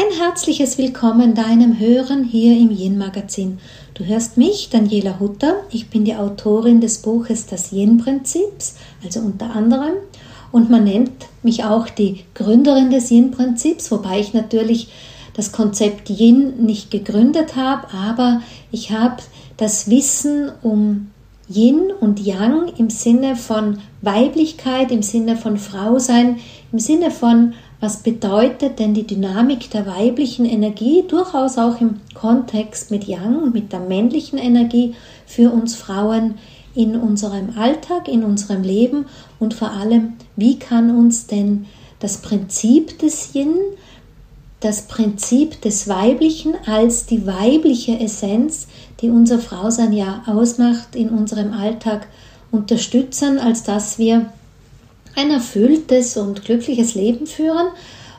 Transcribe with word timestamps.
Ein 0.00 0.16
herzliches 0.16 0.78
Willkommen 0.78 1.34
deinem 1.34 1.80
Hören 1.80 2.22
hier 2.22 2.56
im 2.56 2.70
Yin-Magazin. 2.70 3.58
Du 3.94 4.04
hörst 4.04 4.36
mich, 4.36 4.68
Daniela 4.70 5.18
Hutter. 5.18 5.56
Ich 5.72 5.90
bin 5.90 6.04
die 6.04 6.14
Autorin 6.14 6.80
des 6.80 6.98
Buches 6.98 7.46
Das 7.46 7.72
Yin-Prinzips, 7.72 8.76
also 9.02 9.18
unter 9.18 9.56
anderem. 9.56 9.94
Und 10.52 10.70
man 10.70 10.84
nennt 10.84 11.26
mich 11.42 11.64
auch 11.64 11.88
die 11.88 12.20
Gründerin 12.34 12.90
des 12.90 13.10
Yin-Prinzips, 13.10 13.90
wobei 13.90 14.20
ich 14.20 14.34
natürlich 14.34 14.92
das 15.34 15.50
Konzept 15.50 16.10
Yin 16.10 16.64
nicht 16.64 16.92
gegründet 16.92 17.56
habe, 17.56 17.92
aber 17.92 18.40
ich 18.70 18.92
habe 18.92 19.16
das 19.56 19.90
Wissen 19.90 20.52
um 20.62 21.10
Yin 21.48 21.90
und 21.98 22.20
Yang 22.20 22.68
im 22.76 22.88
Sinne 22.88 23.34
von 23.34 23.80
Weiblichkeit, 24.02 24.92
im 24.92 25.02
Sinne 25.02 25.36
von 25.36 25.56
Frausein, 25.56 26.36
im 26.70 26.78
Sinne 26.78 27.10
von 27.10 27.54
was 27.80 27.98
bedeutet 27.98 28.78
denn 28.78 28.92
die 28.92 29.06
Dynamik 29.06 29.70
der 29.70 29.86
weiblichen 29.86 30.44
Energie, 30.44 31.04
durchaus 31.06 31.58
auch 31.58 31.80
im 31.80 32.00
Kontext 32.14 32.90
mit 32.90 33.04
Yang, 33.04 33.52
mit 33.52 33.72
der 33.72 33.80
männlichen 33.80 34.38
Energie 34.38 34.94
für 35.26 35.50
uns 35.50 35.76
Frauen 35.76 36.34
in 36.74 36.96
unserem 36.96 37.56
Alltag, 37.56 38.08
in 38.08 38.24
unserem 38.24 38.62
Leben? 38.62 39.06
Und 39.38 39.54
vor 39.54 39.70
allem, 39.70 40.14
wie 40.34 40.58
kann 40.58 40.96
uns 40.96 41.28
denn 41.28 41.66
das 42.00 42.18
Prinzip 42.18 42.98
des 42.98 43.34
Yin, 43.34 43.54
das 44.60 44.82
Prinzip 44.82 45.60
des 45.62 45.88
Weiblichen 45.88 46.54
als 46.66 47.06
die 47.06 47.28
weibliche 47.28 48.00
Essenz, 48.00 48.66
die 49.00 49.08
unser 49.08 49.38
Frausein 49.38 49.92
ja 49.92 50.24
ausmacht, 50.26 50.96
in 50.96 51.10
unserem 51.10 51.52
Alltag 51.52 52.08
unterstützen, 52.50 53.38
als 53.38 53.62
dass 53.62 53.98
wir 53.98 54.26
ein 55.18 55.30
erfülltes 55.30 56.16
und 56.16 56.44
glückliches 56.44 56.94
Leben 56.94 57.26
führen, 57.26 57.68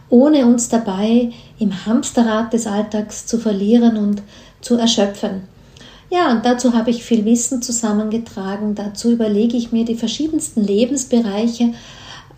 ohne 0.09 0.45
uns 0.45 0.69
dabei 0.69 1.31
im 1.57 1.85
Hamsterrad 1.85 2.51
des 2.51 2.67
Alltags 2.67 3.25
zu 3.25 3.37
verlieren 3.37 3.97
und 3.97 4.21
zu 4.61 4.75
erschöpfen. 4.75 5.43
Ja, 6.11 6.31
und 6.31 6.43
dazu 6.45 6.73
habe 6.73 6.89
ich 6.89 7.03
viel 7.03 7.23
Wissen 7.25 7.61
zusammengetragen. 7.61 8.73
Dazu 8.75 9.11
überlege 9.11 9.55
ich 9.55 9.71
mir 9.71 9.85
die 9.85 9.95
verschiedensten 9.95 10.63
Lebensbereiche 10.63 11.73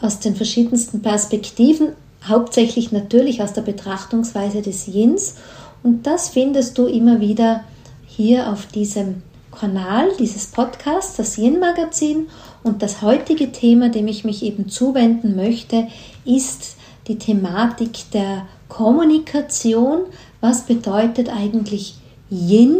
aus 0.01 0.19
den 0.19 0.35
verschiedensten 0.35 1.01
Perspektiven, 1.01 1.89
hauptsächlich 2.27 2.91
natürlich 2.91 3.41
aus 3.41 3.53
der 3.53 3.61
Betrachtungsweise 3.61 4.61
des 4.61 4.87
Yins. 4.87 5.35
Und 5.83 6.05
das 6.05 6.29
findest 6.29 6.77
du 6.77 6.85
immer 6.85 7.21
wieder 7.21 7.63
hier 8.05 8.51
auf 8.51 8.65
diesem 8.67 9.23
Kanal 9.57 10.09
dieses 10.19 10.47
Podcasts, 10.47 11.15
das 11.17 11.37
Yin-Magazin. 11.37 12.27
Und 12.63 12.81
das 12.83 13.01
heutige 13.01 13.51
Thema, 13.51 13.89
dem 13.89 14.07
ich 14.07 14.23
mich 14.23 14.43
eben 14.43 14.69
zuwenden 14.69 15.35
möchte, 15.35 15.87
ist 16.25 16.75
die 17.07 17.17
Thematik 17.17 18.11
der 18.13 18.45
Kommunikation. 18.67 20.01
Was 20.41 20.65
bedeutet 20.65 21.29
eigentlich 21.29 21.95
Yin 22.29 22.77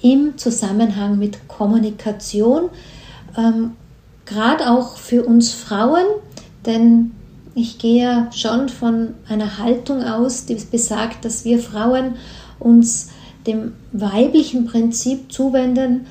im 0.00 0.36
Zusammenhang 0.36 1.18
mit 1.18 1.48
Kommunikation? 1.48 2.70
Ähm, 3.36 3.72
Gerade 4.24 4.70
auch 4.70 4.96
für 4.96 5.24
uns 5.24 5.52
Frauen, 5.52 6.06
denn 6.64 7.12
ich 7.54 7.78
gehe 7.78 8.28
schon 8.32 8.68
von 8.68 9.14
einer 9.28 9.58
Haltung 9.58 10.02
aus, 10.02 10.46
die 10.46 10.54
besagt, 10.54 11.24
dass 11.24 11.44
wir 11.44 11.58
Frauen 11.58 12.14
uns 12.58 13.10
dem 13.46 13.72
weiblichen 13.92 14.64
Prinzip 14.66 15.32
zuwenden, 15.32 16.06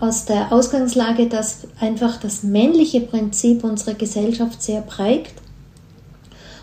aus 0.00 0.24
der 0.24 0.52
Ausgangslage, 0.52 1.26
dass 1.28 1.66
einfach 1.80 2.18
das 2.18 2.42
männliche 2.42 3.00
Prinzip 3.00 3.64
unsere 3.64 3.94
Gesellschaft 3.94 4.62
sehr 4.62 4.80
prägt 4.82 5.34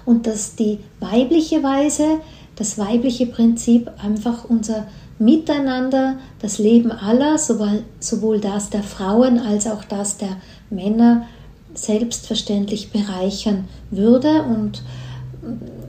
und 0.06 0.28
dass 0.28 0.56
die 0.56 0.80
weibliche 1.00 1.62
Weise, 1.64 2.20
das 2.56 2.78
weibliche 2.78 3.26
Prinzip 3.26 3.92
einfach 4.02 4.46
unser 4.46 4.88
Miteinander, 5.18 6.18
das 6.42 6.58
Leben 6.58 6.92
aller, 6.92 7.38
sowohl, 7.38 7.84
sowohl 8.00 8.40
das 8.40 8.70
der 8.70 8.84
Frauen 8.84 9.40
als 9.40 9.66
auch 9.68 9.84
das 9.84 10.18
der 10.18 10.38
Männer, 10.70 11.26
selbstverständlich 11.74 12.92
bereichern 12.92 13.68
würde. 13.92 14.44
Und 14.44 14.82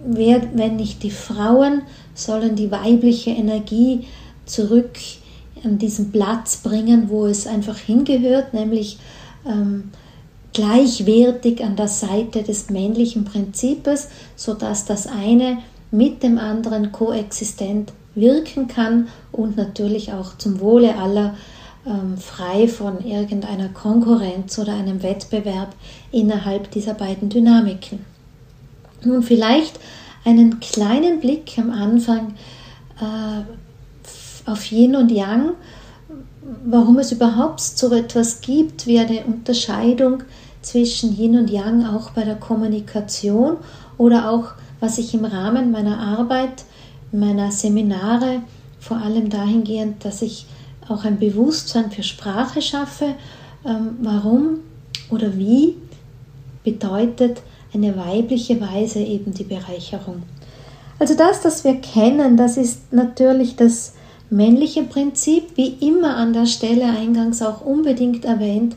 wer, 0.05 0.43
wenn 0.55 0.77
nicht 0.77 1.03
die 1.03 1.11
Frauen, 1.11 1.83
sollen 2.15 2.57
die 2.57 2.71
weibliche 2.71 3.31
Energie 3.31 4.07
zurück 4.47 4.99
an 5.67 5.79
diesen 5.79 6.13
Platz 6.13 6.59
bringen, 6.59 7.09
wo 7.09 7.27
es 7.27 7.47
einfach 7.47 7.77
hingehört, 7.77 8.55
nämlich 8.55 8.99
ähm, 9.47 9.91
gleichwertig 10.53 11.63
an 11.63 11.77
der 11.77 11.89
Seite 11.89 12.43
des 12.43 12.71
männlichen 12.71 13.25
Prinzips, 13.25 14.09
sodass 14.37 14.87
das 14.87 15.07
eine 15.07 15.59
mit 15.91 16.23
dem 16.23 16.39
anderen 16.39 16.93
koexistent 16.93 17.93
wirken 18.15 18.67
kann 18.67 19.09
und 19.33 19.57
natürlich 19.57 20.13
auch 20.13 20.39
zum 20.39 20.61
Wohle 20.61 20.97
aller 20.97 21.35
ähm, 21.87 22.17
frei 22.17 22.69
von 22.69 23.05
irgendeiner 23.05 23.69
Konkurrenz 23.69 24.59
oder 24.59 24.73
einem 24.73 25.03
Wettbewerb 25.03 25.75
innerhalb 26.11 26.71
dieser 26.71 26.95
beiden 26.95 27.29
Dynamiken. 27.29 28.05
Nun 29.05 29.23
vielleicht 29.23 29.79
einen 30.25 30.59
kleinen 30.61 31.21
Blick 31.21 31.59
am 31.59 31.71
Anfang 31.71 32.35
äh, 33.01 33.43
auf 34.47 34.71
Yin 34.71 34.97
und 34.97 35.11
Yang, 35.11 35.51
warum 36.65 36.99
es 36.99 37.13
überhaupt 37.13 37.61
so 37.61 37.93
etwas 37.93 38.41
gibt 38.41 38.87
wie 38.87 38.99
eine 38.99 39.25
Unterscheidung 39.25 40.23
zwischen 40.63 41.17
Yin 41.17 41.39
und 41.39 41.51
Yang 41.51 41.87
auch 41.87 42.11
bei 42.11 42.25
der 42.25 42.37
Kommunikation 42.37 43.57
oder 43.99 44.31
auch 44.31 44.53
was 44.81 44.99
ich 44.99 45.15
im 45.15 45.25
Rahmen 45.25 45.71
meiner 45.71 45.99
Arbeit, 45.99 46.65
meiner 47.13 47.51
Seminare, 47.51 48.43
vor 48.79 48.99
allem 48.99 49.31
dahingehend, 49.31 50.05
dass 50.05 50.23
ich 50.23 50.47
auch 50.89 51.05
ein 51.05 51.19
Bewusstsein 51.19 51.91
für 51.91 52.03
Sprache 52.03 52.63
schaffe, 52.63 53.15
ähm, 53.65 53.97
warum 54.03 54.59
oder 55.11 55.37
wie 55.37 55.77
bedeutet 56.63 57.43
eine 57.73 57.97
weibliche 57.97 58.61
Weise 58.61 59.01
eben 59.01 59.33
die 59.33 59.45
Bereicherung. 59.45 60.23
Also 60.99 61.15
das, 61.15 61.43
das 61.43 61.65
wir 61.65 61.77
kennen, 61.81 62.37
das 62.37 62.57
ist 62.57 62.93
natürlich 62.93 63.57
das 63.57 63.95
männliche 64.31 64.83
Prinzip, 64.83 65.57
wie 65.57 65.75
immer 65.81 66.17
an 66.17 66.33
der 66.33 66.47
Stelle 66.47 66.85
eingangs 66.85 67.43
auch 67.43 67.61
unbedingt 67.61 68.25
erwähnt, 68.25 68.77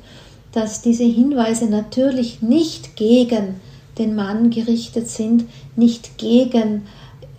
dass 0.52 0.82
diese 0.82 1.04
Hinweise 1.04 1.68
natürlich 1.68 2.42
nicht 2.42 2.96
gegen 2.96 3.56
den 3.98 4.16
Mann 4.16 4.50
gerichtet 4.50 5.10
sind, 5.10 5.46
nicht 5.76 6.18
gegen 6.18 6.84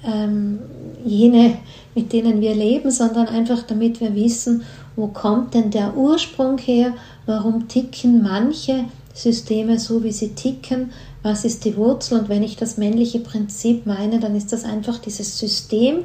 ähm, 0.05 0.59
jene, 1.05 1.59
mit 1.95 2.13
denen 2.13 2.41
wir 2.41 2.55
leben, 2.55 2.91
sondern 2.91 3.27
einfach 3.29 3.63
damit 3.63 4.01
wir 4.01 4.15
wissen, 4.15 4.63
wo 4.97 5.09
kommt 5.09 5.55
denn 5.55 5.71
der 5.71 5.97
Ursprung 5.97 6.59
her, 6.59 6.93
warum 7.27 7.69
ticken 7.69 8.23
manche 8.23 8.85
Systeme 9.15 9.79
so, 9.79 10.05
wie 10.05 10.13
sie 10.13 10.31
ticken, 10.35 10.93
was 11.23 11.45
ist 11.45 11.65
die 11.65 11.77
Wurzel? 11.77 12.21
Und 12.21 12.29
wenn 12.29 12.43
ich 12.43 12.57
das 12.57 12.77
männliche 12.77 13.21
Prinzip 13.21 13.87
meine, 13.87 14.21
dann 14.21 14.37
ist 14.37 14.53
das 14.53 14.65
einfach 14.65 14.99
dieses 14.99 15.39
System, 15.39 16.05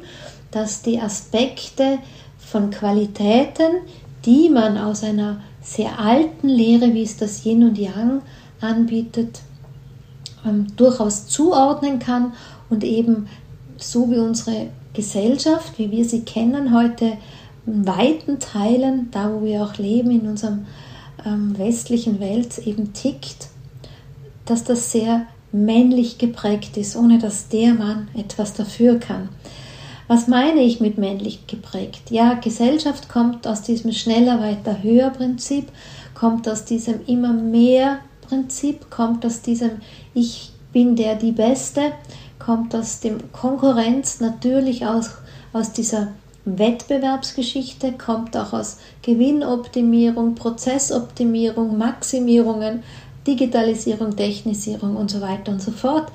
dass 0.56 0.80
die 0.80 0.98
Aspekte 0.98 1.98
von 2.38 2.70
Qualitäten, 2.70 3.82
die 4.24 4.48
man 4.48 4.78
aus 4.78 5.04
einer 5.04 5.42
sehr 5.60 6.00
alten 6.00 6.48
Lehre, 6.48 6.94
wie 6.94 7.02
es 7.02 7.18
das 7.18 7.44
Yin 7.44 7.62
und 7.62 7.76
Yang 7.76 8.22
anbietet, 8.62 9.42
ähm, 10.46 10.68
durchaus 10.76 11.26
zuordnen 11.26 11.98
kann 11.98 12.32
und 12.70 12.84
eben 12.84 13.28
so 13.76 14.10
wie 14.10 14.18
unsere 14.18 14.68
Gesellschaft, 14.94 15.78
wie 15.78 15.90
wir 15.90 16.06
sie 16.06 16.22
kennen 16.22 16.74
heute, 16.74 17.18
in 17.66 17.86
weiten 17.86 18.38
Teilen, 18.38 19.10
da 19.10 19.30
wo 19.30 19.44
wir 19.44 19.62
auch 19.62 19.76
leben, 19.76 20.10
in 20.10 20.26
unserem 20.26 20.64
ähm, 21.26 21.58
westlichen 21.58 22.18
Welt 22.18 22.56
eben 22.66 22.94
tickt, 22.94 23.48
dass 24.46 24.64
das 24.64 24.90
sehr 24.90 25.26
männlich 25.52 26.16
geprägt 26.16 26.78
ist, 26.78 26.96
ohne 26.96 27.18
dass 27.18 27.48
der 27.48 27.74
Mann 27.74 28.08
etwas 28.14 28.54
dafür 28.54 28.98
kann. 28.98 29.28
Was 30.08 30.28
meine 30.28 30.60
ich 30.60 30.80
mit 30.80 30.98
männlich 30.98 31.46
geprägt? 31.48 32.10
Ja, 32.10 32.34
Gesellschaft 32.34 33.08
kommt 33.08 33.46
aus 33.46 33.62
diesem 33.62 33.92
schneller, 33.92 34.40
weiter, 34.40 34.82
höher 34.82 35.10
Prinzip, 35.10 35.68
kommt 36.14 36.48
aus 36.48 36.64
diesem 36.64 37.04
immer 37.06 37.32
mehr 37.32 37.98
Prinzip, 38.20 38.88
kommt 38.90 39.26
aus 39.26 39.42
diesem 39.42 39.80
Ich 40.14 40.52
bin 40.72 40.94
der 40.94 41.16
die 41.16 41.32
Beste, 41.32 41.92
kommt 42.38 42.74
aus 42.76 43.00
dem 43.00 43.32
Konkurrenz 43.32 44.20
natürlich 44.20 44.86
aus, 44.86 45.10
aus 45.52 45.72
dieser 45.72 46.08
Wettbewerbsgeschichte, 46.44 47.92
kommt 47.92 48.36
auch 48.36 48.52
aus 48.52 48.78
Gewinnoptimierung, 49.02 50.36
Prozessoptimierung, 50.36 51.76
Maximierungen, 51.76 52.84
Digitalisierung, 53.26 54.14
Technisierung 54.14 54.94
und 54.94 55.10
so 55.10 55.20
weiter 55.20 55.50
und 55.50 55.60
so 55.60 55.72
fort. 55.72 56.12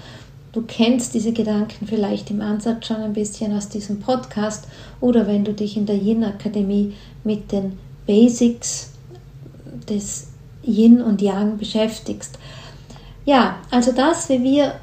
Du 0.53 0.63
kennst 0.63 1.13
diese 1.13 1.31
Gedanken 1.31 1.87
vielleicht 1.87 2.29
im 2.29 2.41
Ansatz 2.41 2.87
schon 2.87 2.97
ein 2.97 3.13
bisschen 3.13 3.55
aus 3.55 3.69
diesem 3.69 4.01
Podcast 4.01 4.67
oder 4.99 5.25
wenn 5.25 5.45
du 5.45 5.53
dich 5.53 5.77
in 5.77 5.85
der 5.85 5.95
Yin 5.95 6.25
Akademie 6.25 6.93
mit 7.23 7.51
den 7.53 7.79
Basics 8.05 8.91
des 9.89 10.27
Yin 10.63 11.01
und 11.01 11.21
Yang 11.21 11.57
beschäftigst. 11.57 12.37
Ja, 13.25 13.57
also 13.69 13.93
das, 13.93 14.27
wie 14.27 14.43
wir 14.43 14.75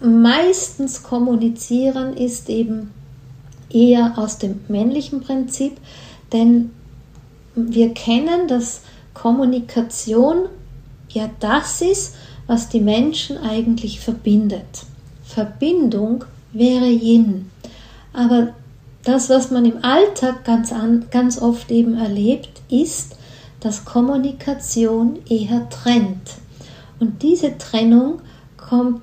meistens 0.00 1.02
kommunizieren, 1.02 2.16
ist 2.16 2.48
eben 2.48 2.92
eher 3.70 4.12
aus 4.16 4.38
dem 4.38 4.60
männlichen 4.68 5.22
Prinzip, 5.22 5.76
denn 6.32 6.70
wir 7.56 7.94
kennen, 7.94 8.46
dass 8.46 8.82
Kommunikation 9.12 10.48
ja 11.08 11.30
das 11.40 11.80
ist, 11.80 12.14
was 12.46 12.68
die 12.68 12.80
Menschen 12.80 13.38
eigentlich 13.38 14.00
verbindet. 14.00 14.84
Verbindung 15.24 16.24
wäre 16.52 16.86
Yin. 16.88 17.50
Aber 18.12 18.54
das, 19.04 19.28
was 19.28 19.50
man 19.50 19.64
im 19.64 19.84
Alltag 19.84 20.44
ganz, 20.44 20.72
an, 20.72 21.06
ganz 21.10 21.40
oft 21.40 21.70
eben 21.70 21.94
erlebt, 21.94 22.62
ist, 22.70 23.16
dass 23.60 23.84
Kommunikation 23.84 25.18
eher 25.28 25.68
trennt. 25.68 26.34
Und 27.00 27.22
diese 27.22 27.58
Trennung 27.58 28.20
kommt 28.56 29.02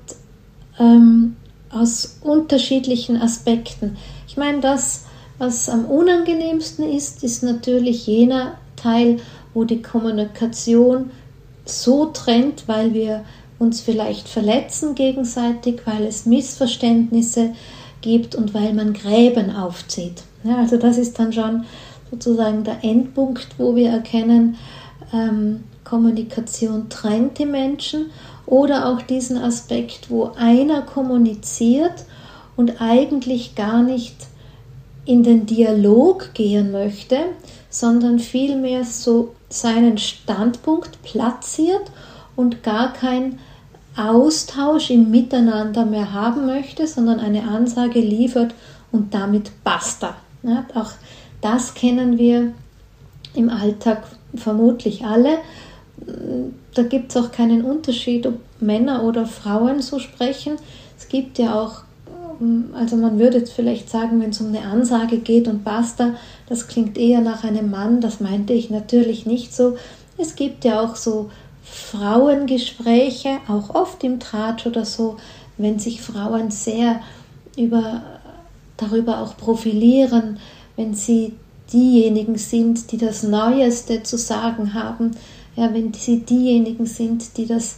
ähm, 0.78 1.36
aus 1.70 2.18
unterschiedlichen 2.22 3.20
Aspekten. 3.20 3.96
Ich 4.28 4.36
meine, 4.36 4.60
das, 4.60 5.04
was 5.38 5.68
am 5.68 5.84
unangenehmsten 5.84 6.88
ist, 6.88 7.22
ist 7.22 7.42
natürlich 7.42 8.06
jener 8.06 8.58
Teil, 8.76 9.18
wo 9.54 9.64
die 9.64 9.82
Kommunikation 9.82 11.10
so 11.64 12.06
trennt, 12.06 12.68
weil 12.68 12.94
wir 12.94 13.24
uns 13.58 13.80
vielleicht 13.80 14.28
verletzen 14.28 14.94
gegenseitig, 14.94 15.82
weil 15.84 16.04
es 16.04 16.26
Missverständnisse 16.26 17.54
gibt 18.00 18.34
und 18.34 18.54
weil 18.54 18.74
man 18.74 18.92
Gräben 18.92 19.54
aufzieht. 19.54 20.24
Ja, 20.44 20.56
also 20.58 20.76
das 20.76 20.98
ist 20.98 21.18
dann 21.18 21.32
schon 21.32 21.64
sozusagen 22.10 22.64
der 22.64 22.82
Endpunkt, 22.82 23.46
wo 23.58 23.76
wir 23.76 23.90
erkennen, 23.90 24.56
ähm, 25.12 25.64
Kommunikation 25.84 26.88
trennt 26.88 27.38
die 27.38 27.46
Menschen 27.46 28.06
oder 28.46 28.88
auch 28.88 29.02
diesen 29.02 29.38
Aspekt, 29.38 30.10
wo 30.10 30.32
einer 30.36 30.82
kommuniziert 30.82 32.04
und 32.56 32.80
eigentlich 32.80 33.54
gar 33.54 33.82
nicht 33.82 34.16
in 35.04 35.22
den 35.22 35.46
Dialog 35.46 36.34
gehen 36.34 36.70
möchte, 36.70 37.18
sondern 37.70 38.18
vielmehr 38.18 38.84
so 38.84 39.34
seinen 39.52 39.98
Standpunkt 39.98 41.02
platziert 41.02 41.90
und 42.36 42.62
gar 42.62 42.92
kein 42.92 43.38
Austausch 43.96 44.90
im 44.90 45.10
Miteinander 45.10 45.84
mehr 45.84 46.12
haben 46.12 46.46
möchte, 46.46 46.86
sondern 46.86 47.20
eine 47.20 47.42
Ansage 47.42 48.00
liefert 48.00 48.54
und 48.90 49.12
damit 49.12 49.52
basta. 49.64 50.16
Ja, 50.42 50.64
auch 50.74 50.92
das 51.40 51.74
kennen 51.74 52.18
wir 52.18 52.52
im 53.34 53.50
Alltag 53.50 54.02
vermutlich 54.34 55.04
alle. 55.04 55.38
Da 56.74 56.82
gibt 56.82 57.10
es 57.10 57.16
auch 57.16 57.30
keinen 57.30 57.64
Unterschied, 57.64 58.26
ob 58.26 58.38
Männer 58.60 59.04
oder 59.04 59.26
Frauen 59.26 59.82
so 59.82 59.98
sprechen. 59.98 60.56
Es 60.98 61.08
gibt 61.08 61.38
ja 61.38 61.60
auch, 61.60 61.82
also 62.74 62.96
man 62.96 63.18
würde 63.18 63.38
jetzt 63.38 63.52
vielleicht 63.52 63.90
sagen, 63.90 64.20
wenn 64.20 64.30
es 64.30 64.40
um 64.40 64.48
eine 64.48 64.62
Ansage 64.62 65.18
geht 65.18 65.48
und 65.48 65.64
basta, 65.64 66.14
das 66.48 66.68
klingt 66.68 66.98
eher 66.98 67.20
nach 67.20 67.44
einem 67.44 67.70
Mann, 67.70 68.00
das 68.00 68.20
meinte 68.20 68.52
ich 68.52 68.70
natürlich 68.70 69.26
nicht 69.26 69.54
so. 69.54 69.76
Es 70.18 70.34
gibt 70.34 70.64
ja 70.64 70.80
auch 70.80 70.96
so 70.96 71.30
Frauengespräche, 71.62 73.38
auch 73.48 73.74
oft 73.74 74.02
im 74.04 74.20
Tratsch 74.20 74.66
oder 74.66 74.84
so, 74.84 75.16
wenn 75.58 75.78
sich 75.78 76.02
Frauen 76.02 76.50
sehr 76.50 77.00
über, 77.56 78.02
darüber 78.76 79.20
auch 79.20 79.36
profilieren, 79.36 80.38
wenn 80.76 80.94
sie 80.94 81.34
diejenigen 81.72 82.36
sind, 82.36 82.92
die 82.92 82.98
das 82.98 83.22
Neueste 83.22 84.02
zu 84.02 84.18
sagen 84.18 84.74
haben, 84.74 85.12
ja, 85.56 85.72
wenn 85.72 85.92
sie 85.92 86.20
diejenigen 86.20 86.86
sind, 86.86 87.36
die 87.36 87.46
das 87.46 87.76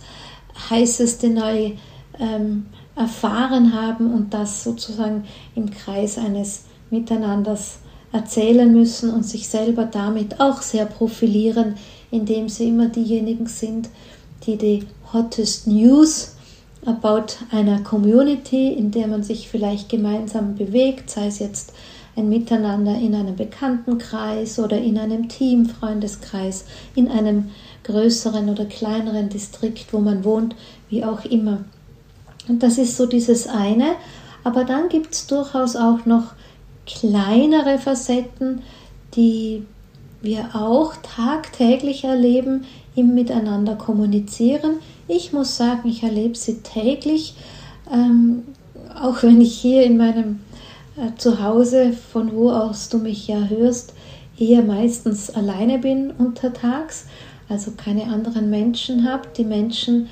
heißeste 0.70 1.28
neu 1.28 1.72
ähm, 2.18 2.66
erfahren 2.96 3.74
haben 3.74 4.12
und 4.12 4.34
das 4.34 4.64
sozusagen 4.64 5.24
im 5.54 5.70
Kreis 5.70 6.18
eines 6.18 6.64
Miteinanders 6.90 7.78
erzählen 8.12 8.72
müssen 8.72 9.12
und 9.12 9.24
sich 9.24 9.48
selber 9.48 9.84
damit 9.84 10.40
auch 10.40 10.62
sehr 10.62 10.86
profilieren, 10.86 11.74
indem 12.10 12.48
sie 12.48 12.68
immer 12.68 12.88
diejenigen 12.88 13.46
sind, 13.46 13.88
die 14.46 14.56
die 14.56 14.84
hottest 15.12 15.66
News 15.66 16.36
about 16.86 17.34
einer 17.50 17.80
Community, 17.80 18.72
in 18.72 18.90
der 18.90 19.08
man 19.08 19.22
sich 19.22 19.48
vielleicht 19.48 19.88
gemeinsam 19.88 20.54
bewegt, 20.54 21.10
sei 21.10 21.26
es 21.26 21.38
jetzt 21.38 21.72
ein 22.16 22.28
Miteinander 22.28 22.94
in 22.96 23.14
einem 23.14 23.34
Bekanntenkreis 23.34 24.58
oder 24.58 24.78
in 24.78 24.98
einem 24.98 25.28
Team, 25.28 25.66
Freundeskreis, 25.66 26.64
in 26.94 27.08
einem 27.08 27.50
größeren 27.82 28.48
oder 28.48 28.66
kleineren 28.66 29.28
Distrikt, 29.28 29.92
wo 29.92 29.98
man 29.98 30.24
wohnt, 30.24 30.54
wie 30.88 31.04
auch 31.04 31.24
immer. 31.24 31.64
Und 32.48 32.62
das 32.62 32.78
ist 32.78 32.96
so 32.96 33.06
dieses 33.06 33.46
eine. 33.46 33.92
Aber 34.42 34.64
dann 34.64 34.88
gibt 34.88 35.14
es 35.14 35.26
durchaus 35.26 35.76
auch 35.76 36.04
noch 36.04 36.34
kleinere 36.86 37.78
Facetten, 37.78 38.62
die 39.16 39.64
wir 40.20 40.50
auch 40.54 40.94
tagtäglich 41.02 42.04
erleben, 42.04 42.64
im 42.94 43.14
Miteinander 43.14 43.74
kommunizieren. 43.74 44.76
Ich 45.08 45.32
muss 45.32 45.56
sagen, 45.56 45.88
ich 45.88 46.02
erlebe 46.02 46.36
sie 46.36 46.60
täglich, 46.60 47.34
ähm, 47.92 48.44
auch 49.00 49.22
wenn 49.22 49.40
ich 49.40 49.54
hier 49.54 49.82
in 49.82 49.96
meinem 49.96 50.40
äh, 50.96 51.10
Zuhause, 51.16 51.92
von 51.92 52.34
wo 52.34 52.50
aus 52.50 52.88
du 52.88 52.98
mich 52.98 53.26
ja 53.26 53.48
hörst, 53.48 53.94
eher 54.38 54.62
meistens 54.62 55.30
alleine 55.30 55.78
bin 55.78 56.10
untertags, 56.12 57.06
also 57.48 57.72
keine 57.72 58.04
anderen 58.04 58.50
Menschen 58.50 59.08
habe, 59.10 59.28
die 59.36 59.44
Menschen 59.44 60.08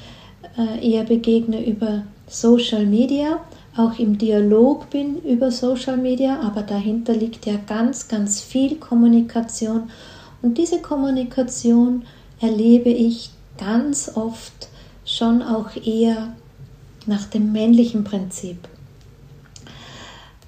äh, 0.58 0.90
eher 0.90 1.04
begegne 1.04 1.64
über 1.64 2.02
Social 2.32 2.86
Media 2.86 3.40
auch 3.76 3.98
im 3.98 4.18
Dialog 4.18 4.90
bin 4.90 5.18
über 5.22 5.50
Social 5.50 5.96
Media, 5.96 6.40
aber 6.40 6.62
dahinter 6.62 7.14
liegt 7.14 7.46
ja 7.46 7.54
ganz, 7.66 8.06
ganz 8.06 8.40
viel 8.40 8.76
Kommunikation. 8.76 9.90
Und 10.42 10.58
diese 10.58 10.80
Kommunikation 10.82 12.02
erlebe 12.40 12.90
ich 12.90 13.30
ganz 13.56 14.12
oft 14.14 14.68
schon 15.06 15.42
auch 15.42 15.70
eher 15.76 16.34
nach 17.06 17.24
dem 17.26 17.52
männlichen 17.52 18.04
Prinzip. 18.04 18.58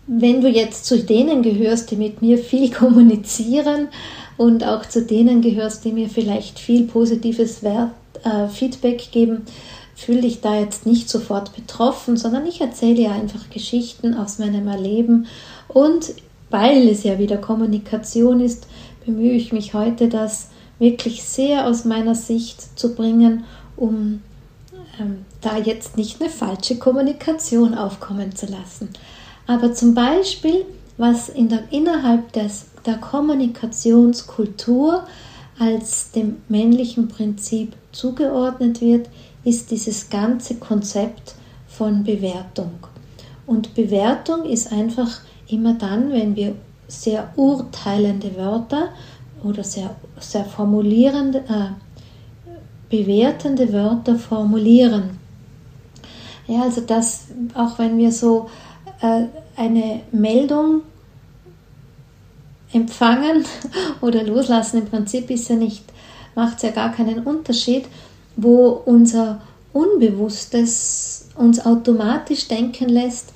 Wenn 0.06 0.42
du 0.42 0.48
jetzt 0.48 0.84
zu 0.84 0.98
denen 0.98 1.42
gehörst, 1.42 1.90
die 1.90 1.96
mit 1.96 2.20
mir 2.20 2.36
viel 2.36 2.70
kommunizieren 2.75 3.88
und 4.36 4.64
auch 4.64 4.84
zu 4.86 5.02
denen 5.02 5.40
gehörst, 5.40 5.84
die 5.86 5.92
mir 5.92 6.10
vielleicht 6.10 6.58
viel 6.58 6.84
positives 6.84 7.62
äh, 7.62 8.48
Feedback 8.53 9.10
geben, 9.12 9.46
fühle 9.94 10.22
dich 10.22 10.41
da 10.41 10.58
jetzt 10.58 10.86
nicht 10.86 11.08
sofort 11.08 11.55
betroffen, 11.55 12.17
sondern 12.17 12.46
ich 12.46 12.60
erzähle 12.60 13.03
ja 13.03 13.13
einfach 13.13 13.51
Geschichten 13.51 14.15
aus 14.15 14.39
meinem 14.39 14.67
Erleben 14.69 15.27
und 15.69 16.15
weil 16.51 16.89
es 16.89 17.05
ja 17.05 17.19
wieder 17.19 17.39
Kommunikation 17.39 18.41
ist, 18.41 18.67
bemühe 19.05 19.32
ich 19.32 19.53
mich 19.53 19.74
heute, 19.74 20.08
das 20.08 20.48
wirklich 20.79 21.24
sehr 21.24 21.67
aus 21.67 21.84
meiner 21.84 22.15
Sicht 22.15 22.79
zu 22.79 22.94
bringen, 22.94 23.43
um 23.77 24.22
ähm, 25.01 25.24
da 25.41 25.56
jetzt 25.58 25.96
nicht 25.96 26.20
eine 26.20 26.31
falsche 26.31 26.79
Kommunikation 26.79 27.74
aufkommen 27.74 28.36
zu 28.36 28.46
lassen. 28.46 28.91
Aber 29.46 29.72
zum 29.72 29.94
Beispiel, 29.94 30.65
was 30.96 31.29
in 31.29 31.48
der, 31.48 31.65
innerhalb 31.70 32.32
des, 32.32 32.67
der 32.86 32.98
Kommunikationskultur 32.98 35.05
als 35.58 36.13
dem 36.13 36.36
männlichen 36.48 37.08
Prinzip 37.08 37.72
zugeordnet 37.93 38.81
wird, 38.81 39.08
ist 39.44 39.70
dieses 39.70 40.08
ganze 40.08 40.56
Konzept 40.56 41.34
von 41.67 42.05
Bewertung. 42.05 42.72
Und 43.46 43.74
Bewertung 43.74 44.44
ist 44.44 44.72
einfach 44.72 45.20
immer 45.48 45.74
dann, 45.74 46.10
wenn 46.10 46.34
wir 46.34 46.56
sehr 46.89 47.32
urteilende 47.36 48.36
Wörter 48.36 48.91
oder 49.43 49.65
sehr, 49.65 49.94
sehr 50.19 50.44
formulierende, 50.44 51.39
äh, 51.41 51.70
bewertende 52.89 53.72
Wörter 53.72 54.17
formulieren. 54.17 55.19
Ja, 56.46 56.63
also 56.63 56.82
das, 56.82 57.29
auch 57.55 57.79
wenn 57.79 57.98
wir 57.98 58.13
so 58.13 58.48
äh, 59.01 59.24
eine 59.56 60.01
Meldung 60.13 60.82
empfangen 62.72 63.44
oder 64.01 64.22
loslassen, 64.24 64.79
im 64.79 64.86
Prinzip 64.86 65.31
ist 65.31 65.48
ja 65.48 65.56
nicht, 65.56 65.84
macht 66.34 66.56
es 66.56 66.63
ja 66.63 66.70
gar 66.70 66.93
keinen 66.93 67.20
Unterschied, 67.20 67.86
wo 68.36 68.69
unser 68.84 69.41
Unbewusstes 69.72 71.29
uns 71.36 71.64
automatisch 71.64 72.48
denken 72.48 72.88
lässt, 72.88 73.32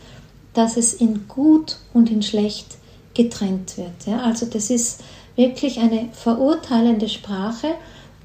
dass 0.55 0.77
es 0.77 0.95
in 0.95 1.27
gut 1.29 1.79
und 1.93 2.11
in 2.11 2.23
schlecht 2.23 2.79
getrennt 3.15 3.77
wird. 3.77 4.07
Ja? 4.07 4.23
Also 4.23 4.47
das 4.47 4.71
ist 4.71 5.03
wirklich 5.37 5.81
eine 5.81 6.09
verurteilende 6.13 7.09
Sprache. 7.09 7.69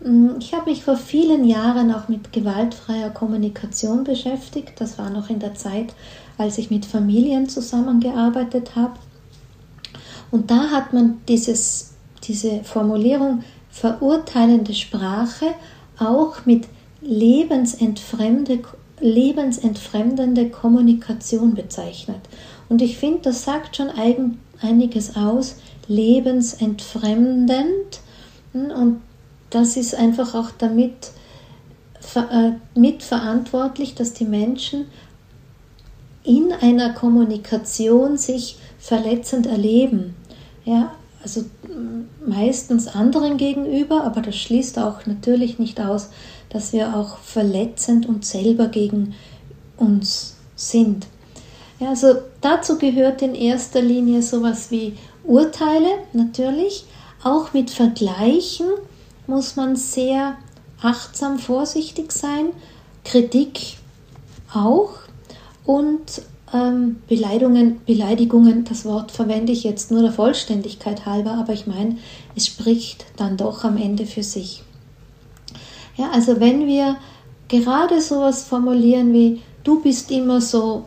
Hm, 0.03 0.35
ich 0.39 0.53
habe 0.53 0.69
mich 0.69 0.83
vor 0.83 0.97
vielen 0.97 1.45
Jahren 1.45 1.93
auch 1.93 2.07
mit 2.07 2.31
gewaltfreier 2.31 3.09
Kommunikation 3.09 4.03
beschäftigt. 4.03 4.73
Das 4.79 4.97
war 4.97 5.09
noch 5.09 5.29
in 5.29 5.39
der 5.39 5.55
Zeit, 5.55 5.93
als 6.37 6.57
ich 6.57 6.69
mit 6.69 6.85
Familien 6.85 7.49
zusammengearbeitet 7.49 8.75
habe. 8.75 8.93
Und 10.31 10.49
da 10.49 10.71
hat 10.71 10.93
man 10.93 11.21
dieses, 11.27 11.93
diese 12.23 12.63
Formulierung 12.63 13.43
verurteilende 13.69 14.73
Sprache 14.73 15.47
auch 15.99 16.45
mit 16.45 16.67
lebensentfremde, 17.01 18.59
lebensentfremdende 18.99 20.49
Kommunikation 20.49 21.55
bezeichnet. 21.55 22.19
Und 22.69 22.81
ich 22.81 22.97
finde, 22.97 23.19
das 23.23 23.43
sagt 23.43 23.75
schon 23.77 23.89
einiges 24.61 25.15
aus, 25.15 25.55
lebensentfremdend. 25.87 28.01
Und 28.53 29.01
das 29.49 29.77
ist 29.77 29.95
einfach 29.95 30.35
auch 30.35 30.51
damit 30.57 31.11
äh, 32.15 32.51
mitverantwortlich, 32.75 33.95
dass 33.95 34.13
die 34.13 34.25
Menschen 34.25 34.87
in 36.23 36.51
einer 36.53 36.93
Kommunikation 36.93 38.17
sich 38.17 38.57
verletzend 38.79 39.45
erleben. 39.45 40.15
Ja, 40.65 40.93
also 41.23 41.45
meistens 42.25 42.87
anderen 42.87 43.37
gegenüber, 43.37 44.03
aber 44.03 44.21
das 44.21 44.35
schließt 44.35 44.77
auch 44.77 45.05
natürlich 45.05 45.57
nicht 45.57 45.79
aus, 45.79 46.09
dass 46.49 46.73
wir 46.73 46.95
auch 46.95 47.17
verletzend 47.17 48.07
uns 48.07 48.29
selber 48.29 48.67
gegen 48.67 49.15
uns 49.77 50.35
sind. 50.55 51.07
Ja, 51.79 51.89
also 51.89 52.15
dazu 52.41 52.77
gehört 52.77 53.21
in 53.21 53.35
erster 53.35 53.81
Linie 53.81 54.21
sowas 54.21 54.69
wie 54.69 54.97
Urteile 55.23 55.89
natürlich. 56.13 56.85
Auch 57.23 57.53
mit 57.53 57.71
Vergleichen 57.71 58.67
muss 59.27 59.55
man 59.55 59.75
sehr 59.75 60.35
achtsam, 60.81 61.39
vorsichtig 61.39 62.11
sein. 62.11 62.47
Kritik 63.03 63.77
auch. 64.53 64.91
Und 65.65 66.21
ähm, 66.53 66.97
Beleidigungen, 67.07 67.81
Beleidigungen, 67.85 68.63
das 68.65 68.85
Wort 68.85 69.11
verwende 69.11 69.51
ich 69.51 69.63
jetzt 69.63 69.91
nur 69.91 70.01
der 70.01 70.11
Vollständigkeit 70.11 71.05
halber, 71.05 71.31
aber 71.31 71.53
ich 71.53 71.67
meine, 71.67 71.97
es 72.35 72.47
spricht 72.47 73.05
dann 73.17 73.37
doch 73.37 73.63
am 73.63 73.77
Ende 73.77 74.05
für 74.05 74.23
sich. 74.23 74.63
Ja, 75.97 76.11
also 76.11 76.39
wenn 76.39 76.67
wir 76.67 76.97
gerade 77.47 78.01
sowas 78.01 78.43
formulieren 78.43 79.13
wie 79.13 79.41
du 79.63 79.81
bist 79.81 80.11
immer 80.11 80.41
so 80.41 80.85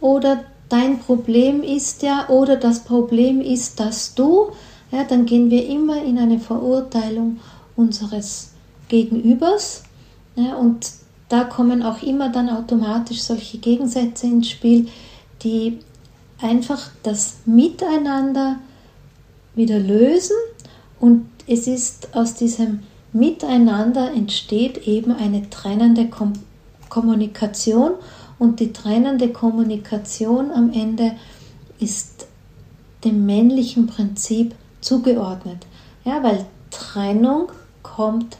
oder 0.00 0.44
dein 0.68 0.98
Problem 0.98 1.62
ist 1.62 2.02
ja 2.02 2.28
oder 2.28 2.56
das 2.56 2.84
Problem 2.84 3.40
ist, 3.40 3.80
dass 3.80 4.14
du, 4.14 4.50
ja, 4.90 5.04
dann 5.04 5.26
gehen 5.26 5.50
wir 5.50 5.66
immer 5.68 6.02
in 6.02 6.18
eine 6.18 6.38
Verurteilung 6.38 7.38
unseres 7.76 8.50
Gegenübers 8.88 9.84
ja, 10.34 10.56
und 10.56 10.86
da 11.28 11.44
kommen 11.44 11.82
auch 11.82 12.02
immer 12.02 12.30
dann 12.30 12.48
automatisch 12.48 13.22
solche 13.22 13.58
Gegensätze 13.58 14.26
ins 14.26 14.48
Spiel, 14.48 14.88
die 15.42 15.78
einfach 16.40 16.90
das 17.02 17.38
Miteinander 17.46 18.56
wieder 19.54 19.78
lösen. 19.78 20.36
Und 21.00 21.26
es 21.46 21.66
ist 21.66 22.14
aus 22.14 22.34
diesem 22.34 22.80
Miteinander 23.12 24.12
entsteht 24.12 24.86
eben 24.86 25.12
eine 25.12 25.48
trennende 25.50 26.08
Kom 26.08 26.34
Kommunikation. 26.88 27.92
Und 28.38 28.60
die 28.60 28.72
trennende 28.72 29.30
Kommunikation 29.30 30.50
am 30.52 30.72
Ende 30.72 31.12
ist 31.80 32.26
dem 33.04 33.26
männlichen 33.26 33.86
Prinzip 33.86 34.54
zugeordnet. 34.80 35.66
Ja, 36.04 36.22
weil 36.22 36.46
Trennung 36.70 37.50
kommt, 37.82 38.36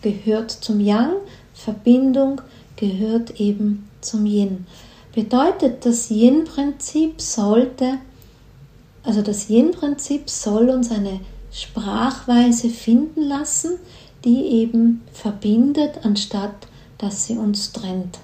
gehört 0.00 0.50
zum 0.50 0.80
Yang, 0.80 1.12
Verbindung 1.64 2.40
gehört 2.76 3.40
eben 3.40 3.88
zum 4.00 4.26
Yin. 4.26 4.66
Bedeutet, 5.14 5.84
das 5.86 6.10
Yin-Prinzip 6.10 7.20
sollte, 7.20 7.98
also 9.04 9.22
das 9.22 9.48
Yin-Prinzip 9.48 10.28
soll 10.28 10.70
uns 10.70 10.90
eine 10.90 11.20
Sprachweise 11.52 12.70
finden 12.70 13.22
lassen, 13.22 13.78
die 14.24 14.38
eben 14.38 15.02
verbindet, 15.12 16.00
anstatt 16.04 16.66
dass 16.98 17.26
sie 17.26 17.36
uns 17.36 17.72
trennt. 17.72 18.18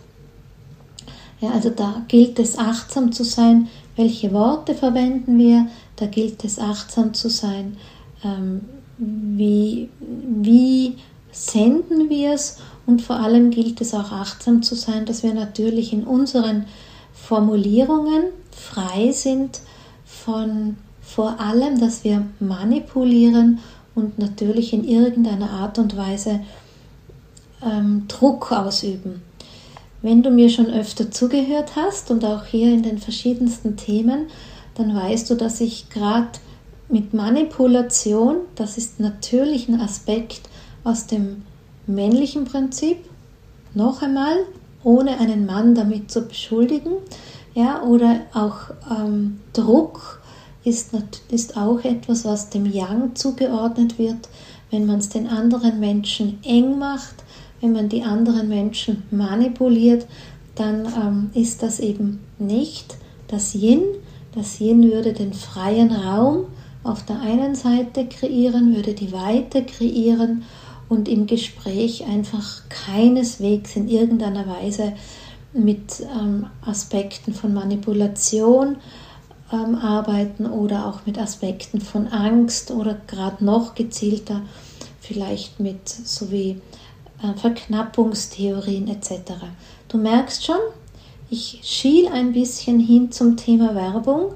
Ja, 1.41 1.51
also 1.51 1.71
da 1.71 2.03
gilt 2.09 2.39
es 2.39 2.59
achtsam 2.59 3.13
zu 3.13 3.25
sein, 3.25 3.69
welche 3.97 4.33
Worte 4.33 4.75
verwenden 4.75 5.39
wir, 5.39 5.69
da 5.97 6.07
gilt 6.07 6.45
es 6.45 6.59
achtsam 6.59 7.15
zu 7.15 7.29
sein, 7.29 7.77
ähm, 8.25 8.63
wie, 8.99 9.89
wie 9.99 10.97
senden 11.31 12.09
wir 12.09 12.33
es 12.33 12.59
und 12.89 13.03
vor 13.03 13.17
allem 13.17 13.51
gilt 13.51 13.83
es 13.83 13.93
auch 13.93 14.13
achtsam 14.13 14.63
zu 14.63 14.75
sein, 14.75 15.05
dass 15.05 15.23
wir 15.23 15.35
natürlich 15.35 15.93
in 15.93 16.05
unseren 16.05 16.65
Formulierungen 17.13 18.25
frei 18.51 19.13
sind 19.13 19.61
von 20.07 20.79
vor 21.03 21.39
allem, 21.39 21.79
dass 21.79 22.03
wir 22.03 22.25
manipulieren 22.41 23.59
und 23.95 24.19
natürlich 24.19 24.73
in 24.73 24.85
irgendeiner 24.85 25.51
Art 25.51 25.79
und 25.79 25.99
Weise 25.99 26.41
ähm, 27.63 28.05
Druck 28.09 28.53
ausüben. 28.53 29.21
Wenn 30.01 30.23
du 30.23 30.31
mir 30.31 30.49
schon 30.49 30.71
öfter 30.71 31.11
zugehört 31.11 31.77
hast 31.77 32.11
und 32.11 32.25
auch 32.25 32.47
hier 32.47 32.73
in 32.73 32.85
den 32.85 32.97
verschiedensten 32.97 33.77
Themen, 33.77 34.29
dann 34.77 34.97
weißt 34.97 35.29
du, 35.29 35.35
dass 35.35 35.61
ich 35.61 35.91
gerade 35.91 36.39
mit 36.89 37.13
Manipulation, 37.13 38.37
das 38.55 38.79
ist 38.79 38.99
natürlich 38.99 39.69
ein 39.69 39.79
Aspekt 39.79 40.49
aus 40.85 41.07
dem 41.07 41.43
männlichen 41.89 42.45
Prinzip, 42.45 42.99
noch 43.75 44.03
einmal, 44.03 44.37
ohne 44.85 45.19
einen 45.19 45.47
Mann 45.47 45.75
damit 45.75 46.11
zu 46.11 46.23
beschuldigen. 46.23 46.93
Ja, 47.55 47.83
oder 47.83 48.21
auch 48.35 48.71
ähm, 48.91 49.41
Druck 49.53 50.21
ist, 50.65 50.91
ist 51.31 51.57
auch 51.57 51.83
etwas, 51.83 52.25
was 52.25 52.51
dem 52.51 52.67
Yang 52.67 53.17
zugeordnet 53.17 53.99
wird, 53.99 54.29
wenn 54.71 54.87
man 54.87 54.99
es 54.99 55.09
den 55.09 55.27
anderen 55.27 55.81
Menschen 55.81 56.39
eng 56.45 56.79
macht, 56.79 57.25
wenn 57.61 57.73
man 57.73 57.89
die 57.89 58.05
anderen 58.05 58.49
Menschen 58.49 59.03
manipuliert, 59.11 60.07
dann 60.55 60.87
ähm, 60.87 61.31
ist 61.35 61.63
das 61.63 61.81
eben 61.81 62.21
nicht 62.39 62.97
das 63.29 63.55
Yin. 63.55 63.83
Das 64.35 64.61
Yin 64.61 64.83
würde 64.83 65.13
den 65.13 65.33
freien 65.33 65.91
Raum 65.91 66.47
auf 66.85 67.05
der 67.05 67.21
einen 67.21 67.55
Seite 67.55 68.07
kreieren, 68.07 68.75
würde 68.75 68.95
die 68.95 69.13
Weite 69.13 69.65
kreieren 69.65 70.45
und 70.89 71.09
im 71.09 71.27
Gespräch 71.27 72.05
einfach 72.07 72.63
keineswegs 72.69 73.77
in 73.77 73.89
irgendeiner 73.89 74.47
Weise 74.47 74.95
mit 75.53 76.01
ähm, 76.19 76.47
Aspekten 76.65 77.35
von 77.35 77.55
Manipulation 77.55 78.77
ähm, 79.53 79.75
arbeiten 79.77 80.47
oder 80.47 80.87
auch 80.87 81.07
mit 81.07 81.19
Aspekten 81.19 81.81
von 81.81 82.09
Angst 82.09 82.71
oder 82.71 82.99
gerade 83.07 83.45
noch 83.45 83.75
gezielter 83.75 84.43
vielleicht 85.01 85.59
mit 85.59 85.89
so 85.89 86.31
wie 86.31 86.61
äh, 87.23 87.35
Verknappungstheorien 87.37 88.89
etc. 88.89 89.33
Du 89.89 89.99
merkst 89.99 90.45
schon, 90.45 90.59
ich 91.31 91.61
schiel 91.63 92.09
ein 92.09 92.33
bisschen 92.33 92.79
hin 92.79 93.11
zum 93.11 93.37
Thema 93.37 93.75
Werbung. 93.75 94.33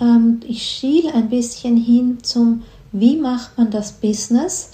Ähm, 0.00 0.40
ich 0.46 0.62
schiel 0.62 1.08
ein 1.08 1.28
bisschen 1.28 1.76
hin 1.76 2.18
zum, 2.22 2.62
wie 2.92 3.16
macht 3.16 3.58
man 3.58 3.70
das 3.70 3.92
Business 3.92 4.70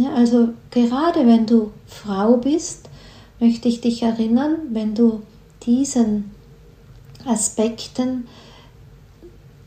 ja, 0.00 0.14
also 0.14 0.50
gerade 0.70 1.26
wenn 1.26 1.46
du 1.46 1.72
Frau 1.86 2.38
bist, 2.38 2.88
möchte 3.38 3.68
ich 3.68 3.80
dich 3.80 4.02
erinnern, 4.02 4.56
wenn 4.70 4.94
du 4.94 5.22
diesen 5.64 6.30
Aspekten, 7.26 8.26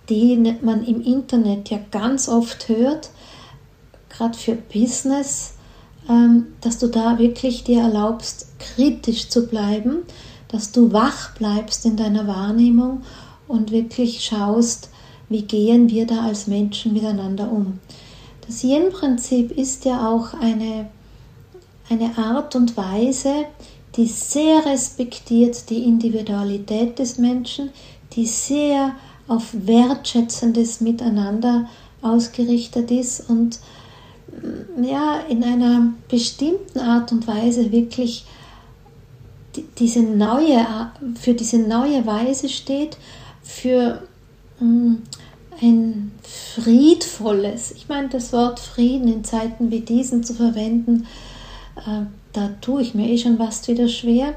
die 0.10 0.56
man 0.62 0.84
im 0.86 1.02
Internet 1.02 1.70
ja 1.70 1.80
ganz 1.92 2.28
oft 2.28 2.68
hört, 2.68 3.12
gerade 4.10 4.38
für 4.38 4.56
Business, 4.56 5.54
ähm, 6.10 6.48
dass 6.62 6.80
du 6.80 6.88
da 6.88 7.20
wirklich 7.20 7.64
dir 7.64 7.82
erlaubst, 7.82 8.48
kritisch 8.60 9.30
zu 9.30 9.48
bleiben, 9.48 10.04
dass 10.48 10.72
du 10.72 10.92
wach 10.92 11.36
bleibst 11.36 11.86
in 11.86 11.96
deiner 11.96 12.28
Wahrnehmung 12.28 13.04
und 13.48 13.72
wirklich 13.72 14.24
schaust, 14.24 14.90
wie 15.30 15.44
gehen 15.44 15.90
wir 15.90 16.06
da 16.06 16.26
als 16.26 16.48
Menschen 16.48 16.94
miteinander 16.94 17.52
um. 17.52 17.80
Das 18.46 18.64
Yin-Prinzip 18.64 19.52
ist 19.52 19.86
ja 19.86 20.10
auch 20.10 20.34
eine, 20.34 20.90
eine 21.90 22.18
Art 22.18 22.56
und 22.56 22.76
Weise, 22.76 23.46
die 23.96 24.08
sehr 24.08 24.66
respektiert 24.66 25.70
die 25.70 25.84
Individualität 25.84 27.00
des 27.00 27.18
Menschen, 27.18 27.70
die 28.14 28.26
sehr 28.26 28.96
auf 29.28 29.54
wertschätzendes 29.54 30.82
Miteinander 30.82 31.70
ausgerichtet 32.02 32.92
ist 32.92 33.30
und 33.30 33.60
mm, 34.28 34.84
ja, 34.84 35.20
in 35.30 35.44
einer 35.44 35.94
bestimmten 36.10 36.80
Art 36.80 37.12
und 37.12 37.28
Weise 37.28 37.72
wirklich 37.72 38.26
diese 39.78 40.02
neue, 40.02 40.66
für 41.20 41.34
diese 41.34 41.60
neue 41.60 42.06
Weise 42.06 42.50
steht, 42.50 42.98
für 43.44 44.02
mm, 44.60 44.96
ein 45.62 46.12
friedvolles, 46.34 47.72
ich 47.72 47.88
meine 47.88 48.10
das 48.10 48.34
Wort 48.34 48.60
Frieden 48.60 49.08
in 49.08 49.24
Zeiten 49.24 49.70
wie 49.70 49.82
diesen 49.82 50.24
zu 50.24 50.34
verwenden, 50.34 51.06
äh, 51.78 52.06
da 52.34 52.50
tue 52.62 52.82
ich 52.82 52.96
mir 52.96 53.08
eh 53.08 53.18
schon 53.18 53.38
fast 53.38 53.68
wieder 53.68 53.88
schwer, 53.88 54.34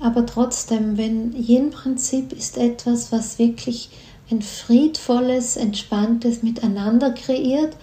aber 0.00 0.24
trotzdem, 0.24 0.96
wenn 0.96 1.32
Yin-Prinzip 1.34 2.32
ist 2.32 2.58
etwas, 2.58 3.10
was 3.10 3.38
wirklich 3.38 3.90
ein 4.30 4.42
friedvolles, 4.42 5.56
entspanntes 5.56 6.42
Miteinander 6.42 7.10
kreiert, 7.10 7.76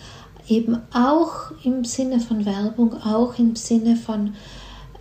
eben 0.48 0.80
auch 0.94 1.52
im 1.64 1.84
Sinne 1.84 2.20
von 2.20 2.46
Werbung, 2.46 2.94
auch 3.04 3.38
im 3.38 3.56
Sinne 3.56 3.96
von 3.96 4.36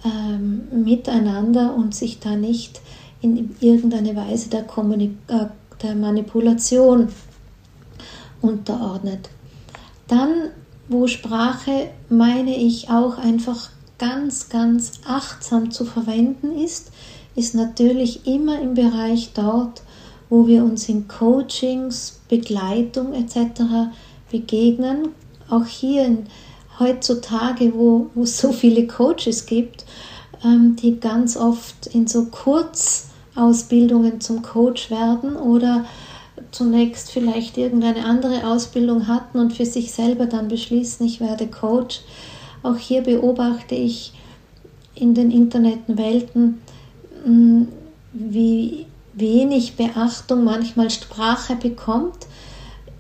ähm, 0.05 0.69
miteinander 0.85 1.75
und 1.75 1.95
sich 1.95 2.19
da 2.19 2.37
nicht 2.37 2.81
in 3.21 3.57
irgendeine 3.61 4.15
Weise 4.15 4.51
der, 4.51 4.65
Kommunik 4.65 5.17
äh, 5.29 5.47
der 5.83 5.95
Manipulation 5.95 7.09
unterordnet. 8.41 9.31
Dann, 10.07 10.51
wo 10.89 11.07
Sprache, 11.07 11.91
meine 12.09 12.57
ich, 12.57 12.91
auch 12.91 13.19
einfach 13.19 13.71
ganz, 13.99 14.49
ganz 14.49 14.93
achtsam 15.07 15.71
zu 15.71 15.85
verwenden 15.85 16.57
ist, 16.57 16.93
ist 17.35 17.55
natürlich 17.55 18.27
immer 18.27 18.61
im 18.61 18.75
Bereich 18.75 19.33
dort, 19.35 19.83
wo 20.31 20.47
wir 20.47 20.65
uns 20.65 20.89
in 20.89 21.09
Coachings, 21.09 22.21
Begleitung 22.29 23.13
etc. 23.13 23.63
begegnen. 24.31 25.09
Auch 25.49 25.67
hier 25.67 26.05
in, 26.05 26.27
heutzutage, 26.79 27.73
wo, 27.75 28.09
es 28.23 28.39
so 28.39 28.53
viele 28.53 28.87
Coaches 28.87 29.47
gibt, 29.47 29.85
ähm, 30.45 30.77
die 30.77 31.01
ganz 31.01 31.37
oft 31.37 31.87
in 31.89 32.07
so 32.07 32.27
Kurzausbildungen 32.27 34.21
zum 34.21 34.43
Coach 34.43 34.91
werden 34.91 35.37
oder 35.37 35.87
zunächst 36.51 37.11
vielleicht 37.11 37.59
irgendeine 37.59 38.05
andere 38.05 38.47
Ausbildung 38.47 39.07
hatten 39.07 39.39
und 39.39 39.53
für 39.53 39.67
sich 39.67 39.93
selber 39.93 40.27
dann 40.27 40.49
beschließen, 40.49 41.07
ich 41.07 41.21
werde 41.21 41.47
Coach. 41.47 42.01
Auch 42.63 42.77
hier 42.77 43.03
beobachte 43.03 43.75
ich 43.75 44.13
in 44.95 45.15
den 45.15 45.31
Internetwelten, 45.31 46.61
hm, 47.25 47.69
wie 48.13 48.87
wenig 49.15 49.77
Beachtung 49.77 50.45
manchmal 50.45 50.91
Sprache 50.91 51.57
bekommt, 51.57 52.27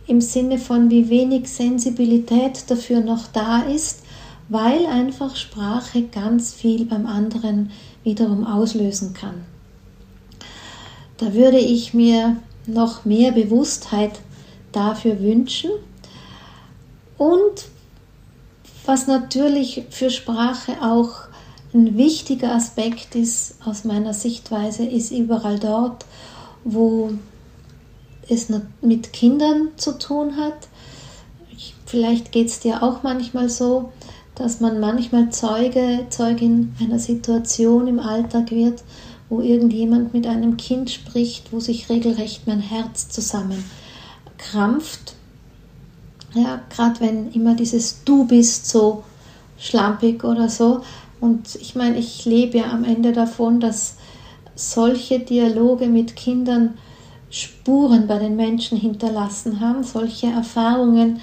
im 0.06 0.20
Sinne 0.20 0.58
von 0.58 0.90
wie 0.90 1.08
wenig 1.08 1.48
Sensibilität 1.48 2.64
dafür 2.70 3.00
noch 3.00 3.26
da 3.32 3.62
ist, 3.62 4.02
weil 4.48 4.86
einfach 4.86 5.36
Sprache 5.36 6.02
ganz 6.02 6.54
viel 6.54 6.86
beim 6.86 7.06
anderen 7.06 7.70
wiederum 8.04 8.46
auslösen 8.46 9.12
kann. 9.12 9.44
Da 11.18 11.34
würde 11.34 11.58
ich 11.58 11.94
mir 11.94 12.36
noch 12.68 13.04
mehr 13.04 13.32
Bewusstheit 13.32 14.20
dafür 14.72 15.20
wünschen. 15.20 15.70
Und 17.16 17.66
was 18.86 19.06
natürlich 19.06 19.84
für 19.90 20.10
Sprache 20.10 20.80
auch 20.80 21.28
ein 21.74 21.96
wichtiger 21.96 22.54
Aspekt 22.54 23.14
ist 23.14 23.56
aus 23.64 23.84
meiner 23.84 24.14
Sichtweise, 24.14 24.84
ist 24.86 25.10
überall 25.10 25.58
dort, 25.58 26.06
wo 26.64 27.10
es 28.28 28.48
mit 28.80 29.12
Kindern 29.12 29.68
zu 29.76 29.98
tun 29.98 30.36
hat. 30.36 30.68
Vielleicht 31.86 32.32
geht 32.32 32.48
es 32.48 32.60
dir 32.60 32.82
auch 32.82 33.02
manchmal 33.02 33.48
so, 33.48 33.92
dass 34.34 34.60
man 34.60 34.80
manchmal 34.80 35.30
Zeuge, 35.30 36.06
Zeugin 36.10 36.74
einer 36.80 36.98
Situation 36.98 37.88
im 37.88 37.98
Alltag 37.98 38.50
wird, 38.50 38.82
wo 39.28 39.40
irgendjemand 39.40 40.14
mit 40.14 40.26
einem 40.26 40.56
Kind 40.56 40.90
spricht, 40.90 41.52
wo 41.52 41.60
sich 41.60 41.88
regelrecht 41.88 42.46
mein 42.46 42.60
Herz 42.60 43.08
zusammenkrampft. 43.08 45.14
Ja, 46.34 46.60
gerade 46.70 47.00
wenn 47.00 47.32
immer 47.32 47.54
dieses 47.54 48.04
Du 48.04 48.26
bist 48.26 48.68
so 48.68 49.04
schlampig 49.58 50.24
oder 50.24 50.48
so. 50.48 50.82
Und 51.20 51.56
ich 51.56 51.74
meine, 51.74 51.98
ich 51.98 52.24
lebe 52.24 52.58
ja 52.58 52.70
am 52.70 52.84
Ende 52.84 53.12
davon, 53.12 53.60
dass 53.60 53.96
solche 54.54 55.20
Dialoge 55.20 55.86
mit 55.86 56.16
Kindern 56.16 56.74
Spuren 57.30 58.06
bei 58.06 58.18
den 58.18 58.36
Menschen 58.36 58.78
hinterlassen 58.78 59.60
haben, 59.60 59.84
solche 59.84 60.28
Erfahrungen 60.28 61.20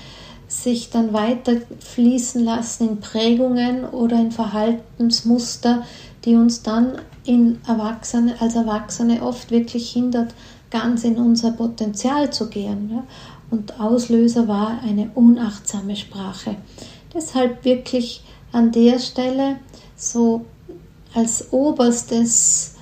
sich 0.48 0.92
dann 0.92 1.14
weiter 1.14 1.54
fließen 1.80 2.44
lassen 2.44 2.90
in 2.90 3.00
Prägungen 3.00 3.86
oder 3.86 4.20
in 4.20 4.32
Verhaltensmuster, 4.32 5.84
die 6.24 6.36
uns 6.36 6.62
dann 6.62 7.00
in 7.26 7.60
Erwachsene, 7.68 8.36
als 8.40 8.56
Erwachsene 8.56 9.22
oft 9.22 9.52
wirklich 9.52 9.92
hindert, 9.92 10.34
ganz 10.70 11.04
in 11.04 11.18
unser 11.18 11.52
Potenzial 11.52 12.32
zu 12.32 12.50
gehen. 12.50 12.90
Ja? 12.92 13.04
Und 13.50 13.80
Auslöser 13.80 14.48
war 14.48 14.80
eine 14.84 15.12
unachtsame 15.16 15.96
Sprache. 15.96 16.56
Deshalb 17.14 17.64
wirklich 17.66 18.24
an 18.52 18.72
der 18.72 19.00
Stelle 19.00 19.58
so 19.96 20.46
als 21.14 21.52
oberstes 21.52 22.76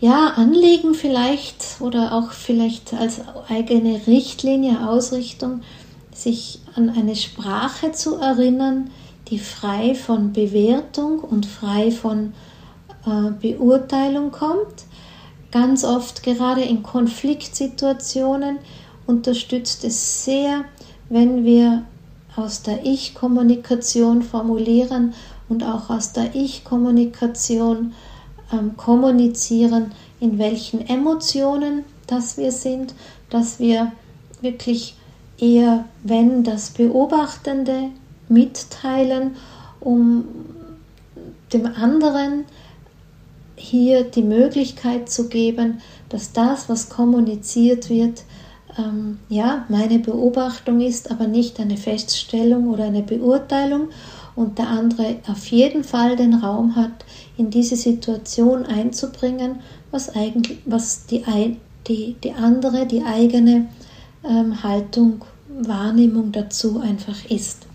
ja, 0.00 0.32
Anliegen 0.36 0.94
vielleicht 0.94 1.80
oder 1.80 2.12
auch 2.12 2.30
vielleicht 2.32 2.94
als 2.94 3.20
eigene 3.48 4.06
Richtlinie, 4.06 4.88
Ausrichtung, 4.88 5.62
sich 6.12 6.60
an 6.74 6.90
eine 6.90 7.16
Sprache 7.16 7.92
zu 7.92 8.16
erinnern, 8.16 8.90
die 9.28 9.38
frei 9.38 9.94
von 9.94 10.32
Bewertung 10.32 11.20
und 11.20 11.46
frei 11.46 11.90
von 11.90 12.32
Beurteilung 13.40 14.30
kommt. 14.30 14.84
Ganz 15.50 15.84
oft, 15.84 16.22
gerade 16.22 16.62
in 16.62 16.82
Konfliktsituationen, 16.82 18.58
unterstützt 19.06 19.84
es 19.84 20.24
sehr, 20.24 20.64
wenn 21.08 21.44
wir 21.44 21.84
aus 22.36 22.62
der 22.62 22.84
Ich-Kommunikation 22.84 24.22
formulieren 24.22 25.14
und 25.48 25.64
auch 25.64 25.88
aus 25.90 26.12
der 26.12 26.34
Ich-Kommunikation 26.34 27.94
ähm, 28.52 28.76
kommunizieren, 28.76 29.92
in 30.20 30.38
welchen 30.38 30.86
Emotionen 30.86 31.84
das 32.06 32.36
wir 32.36 32.52
sind, 32.52 32.94
dass 33.30 33.58
wir 33.58 33.92
wirklich 34.40 34.96
eher, 35.38 35.84
wenn 36.02 36.44
das 36.44 36.70
Beobachtende 36.70 37.90
mitteilen, 38.28 39.36
um 39.80 40.24
dem 41.52 41.66
anderen 41.66 42.44
hier 43.58 44.04
die 44.04 44.22
Möglichkeit 44.22 45.10
zu 45.10 45.28
geben, 45.28 45.80
dass 46.08 46.32
das, 46.32 46.68
was 46.68 46.88
kommuniziert 46.88 47.90
wird, 47.90 48.22
ähm, 48.78 49.18
ja, 49.28 49.66
meine 49.68 49.98
Beobachtung 49.98 50.80
ist, 50.80 51.10
aber 51.10 51.26
nicht 51.26 51.58
eine 51.60 51.76
Feststellung 51.76 52.68
oder 52.68 52.84
eine 52.84 53.02
Beurteilung 53.02 53.88
und 54.36 54.58
der 54.58 54.68
andere 54.68 55.16
auf 55.26 55.46
jeden 55.48 55.82
Fall 55.82 56.16
den 56.16 56.34
Raum 56.34 56.76
hat, 56.76 57.04
in 57.36 57.50
diese 57.50 57.76
Situation 57.76 58.64
einzubringen, 58.64 59.60
was 59.90 60.14
eigentlich, 60.14 60.58
was 60.64 61.06
die, 61.06 61.24
die, 61.88 62.16
die 62.22 62.32
andere, 62.32 62.86
die 62.86 63.02
eigene 63.02 63.68
ähm, 64.24 64.62
Haltung, 64.62 65.24
Wahrnehmung 65.48 66.30
dazu 66.30 66.80
einfach 66.80 67.24
ist. 67.28 67.66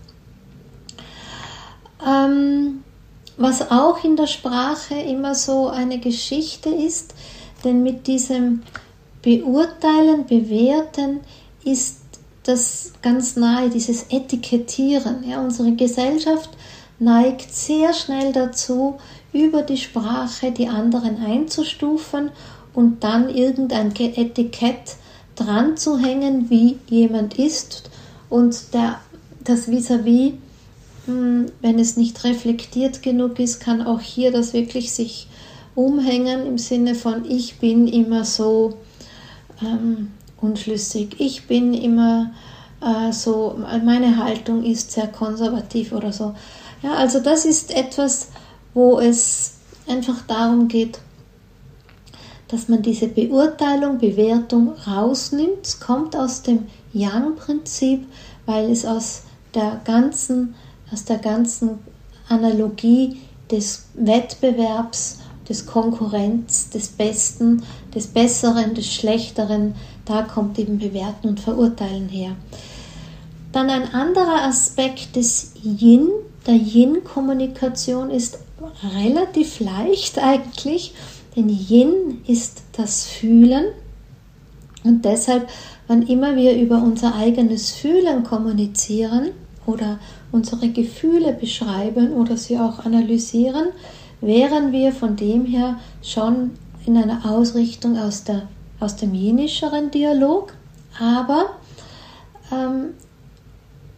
Ähm, 2.06 2.83
was 3.36 3.70
auch 3.70 4.04
in 4.04 4.16
der 4.16 4.26
Sprache 4.26 4.94
immer 4.94 5.34
so 5.34 5.68
eine 5.68 5.98
Geschichte 5.98 6.68
ist, 6.68 7.14
denn 7.64 7.82
mit 7.82 8.06
diesem 8.06 8.62
Beurteilen, 9.22 10.26
Bewerten 10.26 11.20
ist 11.64 12.00
das 12.44 12.92
ganz 13.00 13.36
nahe, 13.36 13.70
dieses 13.70 14.04
Etikettieren. 14.10 15.28
Ja, 15.28 15.40
unsere 15.40 15.72
Gesellschaft 15.72 16.50
neigt 16.98 17.52
sehr 17.54 17.92
schnell 17.94 18.32
dazu, 18.32 18.96
über 19.32 19.62
die 19.62 19.78
Sprache 19.78 20.52
die 20.52 20.68
anderen 20.68 21.24
einzustufen 21.24 22.30
und 22.74 23.02
dann 23.02 23.28
irgendein 23.28 23.92
Etikett 23.96 24.96
dran 25.34 25.76
zu 25.76 25.98
hängen, 25.98 26.50
wie 26.50 26.78
jemand 26.88 27.38
ist 27.38 27.90
und 28.28 28.74
der, 28.74 29.00
das 29.42 29.68
vis-à-vis, 29.68 30.32
-vis, 30.32 30.34
wenn 31.06 31.78
es 31.78 31.96
nicht 31.96 32.24
reflektiert 32.24 33.02
genug 33.02 33.38
ist, 33.38 33.60
kann 33.60 33.82
auch 33.82 34.00
hier 34.00 34.32
das 34.32 34.52
wirklich 34.52 34.92
sich 34.92 35.28
umhängen 35.74 36.46
im 36.46 36.58
Sinne 36.58 36.94
von 36.94 37.28
ich 37.28 37.58
bin 37.58 37.88
immer 37.88 38.24
so 38.24 38.78
ähm, 39.60 40.12
unschlüssig, 40.40 41.16
ich 41.18 41.46
bin 41.46 41.74
immer 41.74 42.32
äh, 42.80 43.12
so, 43.12 43.58
meine 43.84 44.16
Haltung 44.18 44.62
ist 44.62 44.92
sehr 44.92 45.08
konservativ 45.08 45.92
oder 45.92 46.12
so. 46.12 46.34
Ja, 46.82 46.94
also 46.94 47.20
das 47.20 47.44
ist 47.44 47.74
etwas, 47.74 48.28
wo 48.74 48.98
es 48.98 49.54
einfach 49.88 50.22
darum 50.26 50.68
geht, 50.68 50.98
dass 52.48 52.68
man 52.68 52.82
diese 52.82 53.08
Beurteilung, 53.08 53.98
Bewertung 53.98 54.74
rausnimmt. 54.86 55.80
Kommt 55.80 56.14
aus 56.14 56.42
dem 56.42 56.66
Yang-Prinzip, 56.92 58.06
weil 58.46 58.70
es 58.70 58.84
aus 58.84 59.22
der 59.54 59.80
ganzen, 59.84 60.54
aus 60.94 61.04
der 61.04 61.18
ganzen 61.18 61.78
Analogie 62.28 63.18
des 63.50 63.86
Wettbewerbs, 63.94 65.18
des 65.48 65.66
Konkurrenz, 65.66 66.70
des 66.70 66.88
Besten, 66.88 67.62
des 67.94 68.06
Besseren, 68.06 68.74
des 68.74 68.90
Schlechteren, 68.90 69.74
da 70.06 70.22
kommt 70.22 70.58
eben 70.58 70.78
Bewerten 70.78 71.28
und 71.28 71.40
Verurteilen 71.40 72.08
her. 72.08 72.36
Dann 73.52 73.68
ein 73.68 73.92
anderer 73.92 74.44
Aspekt 74.44 75.16
des 75.16 75.52
Yin, 75.62 76.08
der 76.46 76.54
Yin-Kommunikation 76.54 78.10
ist 78.10 78.38
relativ 78.94 79.60
leicht 79.60 80.18
eigentlich 80.18 80.94
denn 81.36 81.48
Yin 81.48 82.20
ist 82.26 82.62
das 82.72 83.06
Fühlen 83.06 83.64
und 84.84 85.04
deshalb, 85.04 85.48
wann 85.86 86.02
immer 86.02 86.36
wir 86.36 86.56
über 86.56 86.76
unser 86.76 87.14
eigenes 87.14 87.70
Fühlen 87.70 88.22
kommunizieren 88.22 89.30
oder 89.66 89.98
unsere 90.32 90.68
Gefühle 90.68 91.32
beschreiben 91.32 92.12
oder 92.12 92.36
sie 92.36 92.58
auch 92.58 92.80
analysieren, 92.84 93.68
wären 94.20 94.72
wir 94.72 94.92
von 94.92 95.16
dem 95.16 95.44
her 95.44 95.78
schon 96.02 96.52
in 96.86 96.96
einer 96.96 97.30
Ausrichtung 97.30 97.98
aus, 97.98 98.24
der, 98.24 98.48
aus 98.80 98.96
dem 98.96 99.14
jenischeren 99.14 99.90
Dialog. 99.90 100.54
Aber 100.98 101.46
ähm, 102.52 102.94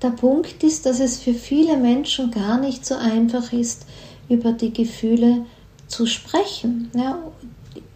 der 0.03 0.11
Punkt 0.11 0.63
ist, 0.63 0.87
dass 0.87 1.01
es 1.01 1.19
für 1.19 1.35
viele 1.35 1.77
Menschen 1.77 2.31
gar 2.31 2.59
nicht 2.59 2.85
so 2.85 2.95
einfach 2.97 3.53
ist, 3.53 3.87
über 4.29 4.53
die 4.53 4.73
Gefühle 4.73 5.47
zu 5.89 6.07
sprechen. 6.07 6.91
Ja, 6.95 7.19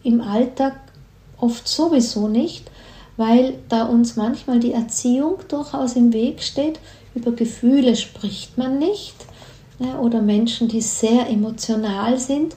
Im 0.03 0.21
Alltag 0.21 0.75
oft 1.39 1.67
sowieso 1.67 2.29
nicht, 2.29 2.71
weil 3.17 3.59
da 3.69 3.85
uns 3.85 4.17
manchmal 4.17 4.61
die 4.61 4.73
Erziehung 4.73 5.39
durchaus 5.49 5.95
im 5.97 6.13
Weg 6.13 6.43
steht. 6.43 6.79
Über 7.15 7.33
Gefühle 7.33 7.97
spricht 7.97 8.59
man 8.59 8.79
nicht. 8.79 9.15
Ja, 9.79 9.99
oder 9.99 10.21
Menschen, 10.21 10.69
die 10.69 10.83
sehr 10.83 11.29
emotional 11.29 12.19
sind, 12.19 12.55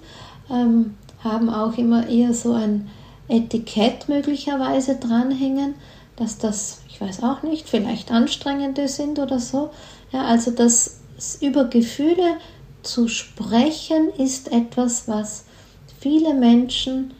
ähm, 0.51 0.95
haben 1.23 1.49
auch 1.49 1.77
immer 1.77 2.07
eher 2.07 2.33
so 2.33 2.51
ein 2.51 2.89
Etikett 3.29 4.09
möglicherweise 4.09 4.95
dranhängen, 4.97 5.75
dass 6.17 6.37
das, 6.37 6.81
ich 6.89 6.99
weiß 6.99 7.23
auch 7.23 7.41
nicht, 7.41 7.69
vielleicht 7.69 8.11
anstrengende 8.11 8.87
sind 8.87 9.19
oder 9.19 9.39
so. 9.39 9.69
Ja, 10.11 10.25
also 10.25 10.51
das 10.51 10.99
über 11.39 11.65
Gefühle 11.65 12.37
zu 12.83 13.07
sprechen 13.07 14.09
ist 14.17 14.51
etwas, 14.51 15.07
was 15.07 15.45
viele 15.99 16.33
Menschen 16.33 17.13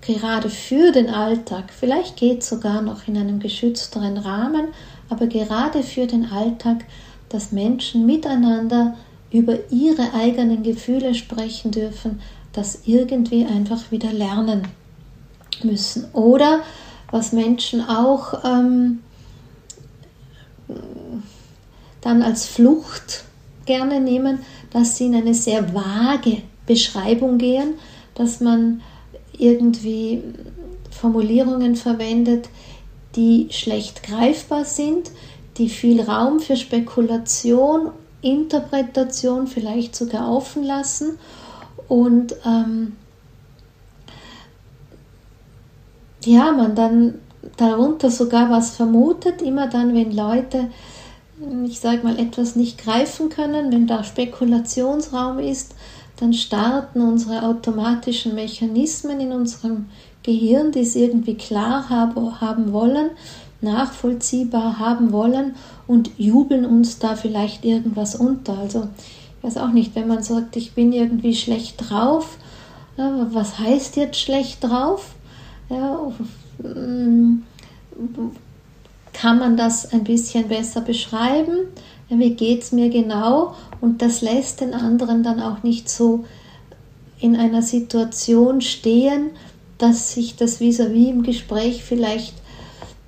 gerade 0.00 0.48
für 0.48 0.92
den 0.92 1.10
Alltag, 1.10 1.72
vielleicht 1.78 2.16
geht 2.16 2.42
sogar 2.42 2.80
noch 2.80 3.06
in 3.06 3.16
einem 3.18 3.40
geschützteren 3.40 4.16
Rahmen, 4.16 4.68
aber 5.10 5.26
gerade 5.26 5.82
für 5.82 6.06
den 6.06 6.30
Alltag, 6.30 6.84
dass 7.28 7.52
Menschen 7.52 8.06
miteinander 8.06 8.96
über 9.30 9.70
ihre 9.70 10.14
eigenen 10.14 10.62
Gefühle 10.62 11.14
sprechen 11.14 11.70
dürfen, 11.70 12.20
das 12.52 12.80
irgendwie 12.86 13.44
einfach 13.44 13.90
wieder 13.90 14.12
lernen 14.12 14.66
müssen. 15.62 16.06
Oder 16.12 16.60
was 17.10 17.32
Menschen 17.32 17.80
auch 17.82 18.44
ähm, 18.44 19.00
dann 22.00 22.22
als 22.22 22.46
Flucht 22.46 23.24
gerne 23.66 24.00
nehmen, 24.00 24.40
dass 24.72 24.96
sie 24.96 25.06
in 25.06 25.14
eine 25.14 25.34
sehr 25.34 25.74
vage 25.74 26.42
Beschreibung 26.66 27.38
gehen, 27.38 27.74
dass 28.14 28.40
man 28.40 28.80
irgendwie 29.36 30.22
Formulierungen 30.90 31.76
verwendet, 31.76 32.48
die 33.16 33.48
schlecht 33.50 34.02
greifbar 34.02 34.64
sind, 34.64 35.10
die 35.58 35.68
viel 35.68 36.00
Raum 36.00 36.40
für 36.40 36.56
Spekulation, 36.56 37.90
Interpretation 38.22 39.46
vielleicht 39.46 39.96
sogar 39.96 40.30
offen 40.30 40.62
lassen 40.62 41.18
und 41.88 42.34
ähm, 42.44 42.96
ja, 46.24 46.52
man 46.52 46.74
dann 46.74 47.14
darunter 47.56 48.10
sogar 48.10 48.50
was 48.50 48.76
vermutet, 48.76 49.42
immer 49.42 49.68
dann, 49.68 49.94
wenn 49.94 50.14
Leute, 50.14 50.70
ich 51.66 51.80
sage 51.80 52.02
mal, 52.02 52.18
etwas 52.18 52.56
nicht 52.56 52.78
greifen 52.78 53.30
können, 53.30 53.72
wenn 53.72 53.86
da 53.86 54.04
Spekulationsraum 54.04 55.38
ist, 55.38 55.74
dann 56.18 56.34
starten 56.34 57.00
unsere 57.00 57.42
automatischen 57.44 58.34
Mechanismen 58.34 59.20
in 59.20 59.32
unserem 59.32 59.86
Gehirn, 60.22 60.72
die 60.72 60.80
es 60.80 60.96
irgendwie 60.96 61.34
klar 61.34 61.88
haben 61.88 62.72
wollen, 62.72 63.10
nachvollziehbar 63.60 64.78
haben 64.78 65.12
wollen 65.12 65.54
und 65.86 66.10
jubeln 66.18 66.64
uns 66.64 66.98
da 66.98 67.16
vielleicht 67.16 67.64
irgendwas 67.64 68.14
unter. 68.14 68.58
Also 68.58 68.88
ich 69.38 69.44
weiß 69.44 69.56
auch 69.58 69.70
nicht, 69.70 69.94
wenn 69.94 70.08
man 70.08 70.22
sagt, 70.22 70.56
ich 70.56 70.72
bin 70.72 70.92
irgendwie 70.92 71.34
schlecht 71.34 71.76
drauf, 71.78 72.36
was 72.96 73.58
heißt 73.58 73.96
jetzt 73.96 74.18
schlecht 74.18 74.62
drauf? 74.62 75.14
Ja, 75.70 76.12
mm, 76.62 77.42
kann 79.12 79.38
man 79.38 79.56
das 79.56 79.92
ein 79.92 80.04
bisschen 80.04 80.48
besser 80.48 80.80
beschreiben? 80.80 81.68
wie 82.08 82.34
geht 82.34 82.62
es 82.62 82.72
mir 82.72 82.90
genau? 82.90 83.54
Und 83.80 84.02
das 84.02 84.20
lässt 84.20 84.60
den 84.60 84.74
anderen 84.74 85.22
dann 85.22 85.40
auch 85.40 85.62
nicht 85.62 85.88
so 85.88 86.24
in 87.20 87.36
einer 87.36 87.62
Situation 87.62 88.60
stehen, 88.60 89.30
dass 89.80 90.12
sich 90.12 90.36
das 90.36 90.60
vis-à-vis 90.60 91.06
-vis 91.06 91.10
im 91.10 91.22
Gespräch 91.22 91.82
vielleicht 91.82 92.34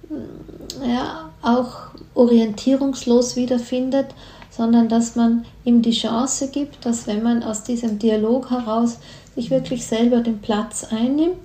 mm, 0.09 0.89
ja, 0.89 1.31
auch 1.43 1.93
orientierungslos 2.15 3.37
wiederfindet, 3.37 4.15
sondern 4.51 4.89
dass 4.89 5.17
man 5.17 5.45
ihm 5.65 5.83
die 5.83 5.93
Chance 5.93 6.49
gibt, 6.49 6.85
dass 6.85 7.07
wenn 7.07 7.23
man 7.23 7.43
aus 7.43 7.65
diesem 7.65 7.99
Dialog 7.99 8.51
heraus 8.51 8.99
sich 9.35 9.51
wirklich 9.51 9.87
selber 9.87 10.21
den 10.21 10.41
Platz 10.41 10.85
einnimmt, 10.91 11.37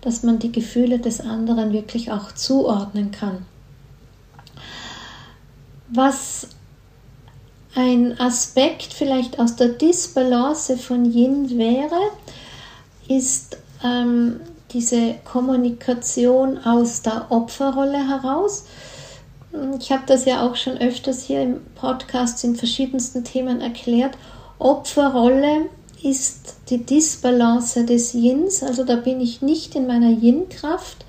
dass 0.00 0.22
man 0.22 0.38
die 0.38 0.52
Gefühle 0.52 0.98
des 0.98 1.20
anderen 1.20 1.72
wirklich 1.72 2.12
auch 2.12 2.32
zuordnen 2.32 3.10
kann. 3.10 3.46
Was 5.88 6.48
ein 7.74 8.18
Aspekt 8.20 8.92
vielleicht 8.92 9.38
aus 9.38 9.56
der 9.56 9.68
Disbalance 9.68 10.76
von 10.76 11.04
Yin 11.10 11.58
wäre, 11.58 11.98
ist 13.08 13.58
ähm, 13.82 14.40
diese 14.74 15.14
Kommunikation 15.24 16.58
aus 16.58 17.02
der 17.02 17.26
Opferrolle 17.30 18.08
heraus. 18.08 18.64
Ich 19.78 19.92
habe 19.92 20.02
das 20.06 20.24
ja 20.24 20.46
auch 20.46 20.56
schon 20.56 20.78
öfters 20.78 21.22
hier 21.22 21.42
im 21.42 21.60
Podcast 21.76 22.42
in 22.42 22.56
verschiedensten 22.56 23.22
Themen 23.22 23.60
erklärt. 23.60 24.18
Opferrolle 24.58 25.66
ist 26.02 26.56
die 26.68 26.84
Disbalance 26.84 27.84
des 27.84 28.12
Yins, 28.12 28.62
also 28.62 28.84
da 28.84 28.96
bin 28.96 29.20
ich 29.20 29.40
nicht 29.40 29.74
in 29.74 29.86
meiner 29.86 30.10
Yin-Kraft 30.10 31.06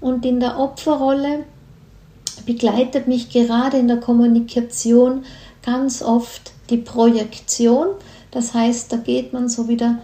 und 0.00 0.24
in 0.24 0.38
der 0.38 0.58
Opferrolle 0.58 1.44
begleitet 2.46 3.08
mich 3.08 3.30
gerade 3.30 3.78
in 3.78 3.88
der 3.88 3.98
Kommunikation 3.98 5.24
ganz 5.64 6.02
oft 6.02 6.52
die 6.70 6.76
Projektion. 6.76 7.88
Das 8.30 8.54
heißt, 8.54 8.92
da 8.92 8.96
geht 8.98 9.32
man 9.32 9.48
so 9.48 9.68
wieder 9.68 9.98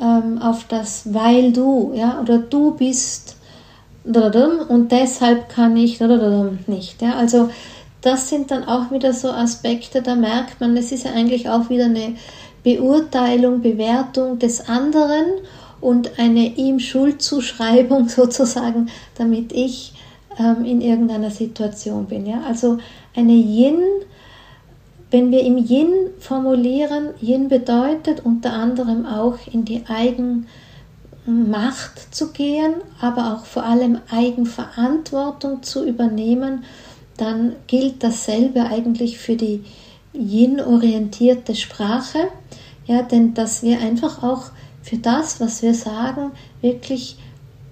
ähm, 0.00 0.40
auf 0.40 0.64
das 0.68 1.12
weil 1.12 1.52
du, 1.52 1.92
ja, 1.94 2.20
oder 2.20 2.38
du 2.38 2.72
bist 2.72 3.36
und 4.68 4.92
deshalb 4.92 5.48
kann 5.48 5.76
ich 5.76 5.98
nicht. 6.66 7.00
Ja. 7.00 7.14
Also 7.16 7.48
das 8.02 8.28
sind 8.28 8.50
dann 8.50 8.64
auch 8.64 8.90
wieder 8.90 9.14
so 9.14 9.30
Aspekte, 9.30 10.02
da 10.02 10.14
merkt 10.14 10.60
man, 10.60 10.76
es 10.76 10.92
ist 10.92 11.04
ja 11.04 11.12
eigentlich 11.12 11.48
auch 11.48 11.70
wieder 11.70 11.86
eine 11.86 12.16
Beurteilung, 12.62 13.62
Bewertung 13.62 14.38
des 14.38 14.68
anderen 14.68 15.24
und 15.80 16.18
eine 16.18 16.54
ihm 16.56 16.80
Schuldzuschreibung 16.80 18.08
sozusagen, 18.08 18.90
damit 19.16 19.52
ich 19.52 19.94
ähm, 20.38 20.64
in 20.64 20.80
irgendeiner 20.80 21.30
Situation 21.30 22.06
bin. 22.06 22.26
Ja? 22.26 22.42
Also 22.46 22.78
eine 23.14 23.32
Yin, 23.32 23.80
wenn 25.14 25.30
wir 25.30 25.44
im 25.44 25.58
Yin 25.58 26.10
formulieren, 26.18 27.10
Yin 27.22 27.46
bedeutet 27.46 28.24
unter 28.24 28.52
anderem 28.52 29.06
auch 29.06 29.38
in 29.48 29.64
die 29.64 29.84
Eigenmacht 29.86 30.48
zu 32.12 32.32
gehen, 32.32 32.74
aber 33.00 33.32
auch 33.32 33.44
vor 33.44 33.62
allem 33.62 34.00
Eigenverantwortung 34.10 35.62
zu 35.62 35.86
übernehmen, 35.86 36.64
dann 37.16 37.54
gilt 37.68 38.02
dasselbe 38.02 38.64
eigentlich 38.64 39.18
für 39.18 39.36
die 39.36 39.62
Yin-orientierte 40.14 41.54
Sprache. 41.54 42.26
Ja, 42.86 43.02
denn 43.02 43.34
dass 43.34 43.62
wir 43.62 43.78
einfach 43.78 44.24
auch 44.24 44.46
für 44.82 44.96
das, 44.96 45.38
was 45.38 45.62
wir 45.62 45.74
sagen, 45.74 46.32
wirklich 46.60 47.18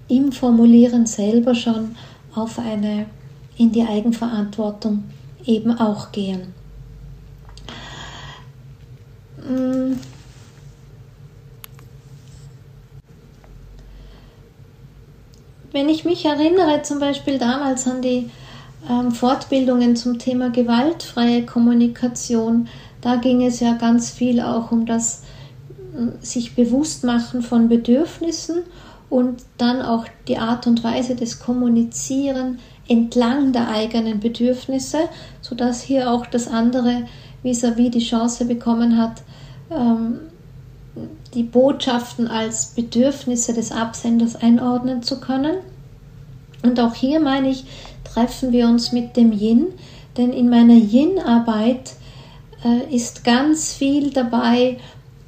im 0.06 0.30
Formulieren 0.30 1.06
selber 1.06 1.56
schon 1.56 1.96
auf 2.36 2.60
eine 2.60 3.06
in 3.58 3.72
die 3.72 3.82
Eigenverantwortung 3.82 5.02
eben 5.44 5.72
auch 5.72 6.12
gehen. 6.12 6.61
Mm. 9.48 9.94
Wenn 15.72 15.88
ich 15.88 16.04
mich 16.04 16.24
erinnere, 16.26 16.82
zum 16.82 17.00
Beispiel 17.00 17.38
damals 17.38 17.86
an 17.86 18.02
die 18.02 18.30
ähm, 18.88 19.10
Fortbildungen 19.10 19.96
zum 19.96 20.18
Thema 20.18 20.50
gewaltfreie 20.50 21.46
Kommunikation, 21.46 22.68
da 23.00 23.16
ging 23.16 23.42
es 23.44 23.60
ja 23.60 23.72
ganz 23.74 24.10
viel 24.10 24.40
auch 24.40 24.70
um 24.70 24.84
das 24.84 25.22
äh, 25.94 26.24
sich 26.24 26.54
bewusst 26.54 27.04
machen 27.04 27.40
von 27.42 27.68
Bedürfnissen 27.68 28.64
und 29.08 29.42
dann 29.58 29.82
auch 29.82 30.06
die 30.28 30.38
Art 30.38 30.66
und 30.66 30.84
Weise 30.84 31.14
des 31.14 31.38
Kommunizieren 31.38 32.58
entlang 32.88 33.52
der 33.52 33.68
eigenen 33.68 34.20
Bedürfnisse, 34.20 35.08
sodass 35.40 35.82
hier 35.82 36.10
auch 36.10 36.26
das 36.26 36.48
andere 36.48 37.04
vis-à-vis 37.42 37.88
-vis 37.88 37.90
die 37.90 38.04
Chance 38.04 38.44
bekommen 38.44 38.98
hat, 38.98 39.22
ähm, 39.76 40.20
die 41.34 41.42
Botschaften 41.42 42.28
als 42.28 42.66
Bedürfnisse 42.66 43.54
des 43.54 43.72
Absenders 43.72 44.36
einordnen 44.36 45.02
zu 45.02 45.20
können. 45.20 45.56
Und 46.62 46.78
auch 46.78 46.94
hier 46.94 47.20
meine 47.20 47.50
ich, 47.50 47.64
treffen 48.04 48.52
wir 48.52 48.66
uns 48.66 48.92
mit 48.92 49.16
dem 49.16 49.32
Yin, 49.32 49.68
denn 50.16 50.32
in 50.32 50.50
meiner 50.50 50.74
Yin-Arbeit 50.74 51.94
äh, 52.64 52.94
ist 52.94 53.24
ganz 53.24 53.72
viel 53.72 54.10
dabei, 54.10 54.78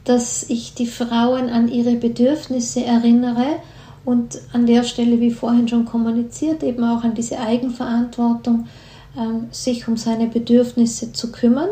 dass 0.05 0.49
ich 0.51 0.75
die 0.75 0.87
Frauen 0.87 1.49
an 1.49 1.69
ihre 1.69 1.95
Bedürfnisse 1.95 2.85
erinnere 2.85 3.57
und 4.05 4.39
an 4.53 4.67
der 4.67 4.85
Stelle, 4.85 5.19
wie 5.21 5.31
vorhin 5.31 5.67
schon 5.67 5.87
kommuniziert, 5.87 6.63
eben 6.63 6.85
auch 6.85 7.03
an 7.03 7.15
diese 7.15 7.41
Eigenverantwortung, 7.41 8.67
ähm, 9.19 9.47
sich 9.51 9.89
um 9.89 9.97
seine 9.97 10.27
Bedürfnisse 10.27 11.13
zu 11.13 11.33
kümmern. 11.33 11.71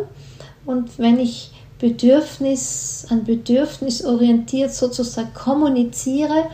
Und 0.65 0.99
wenn 0.99 1.19
ich 1.19 1.53
Bedürfnis, 1.83 3.07
an 3.11 3.25
Bedürfnis 3.25 4.05
orientiert 4.05 4.73
sozusagen 4.73 5.35
kommuniziere, 5.35 6.45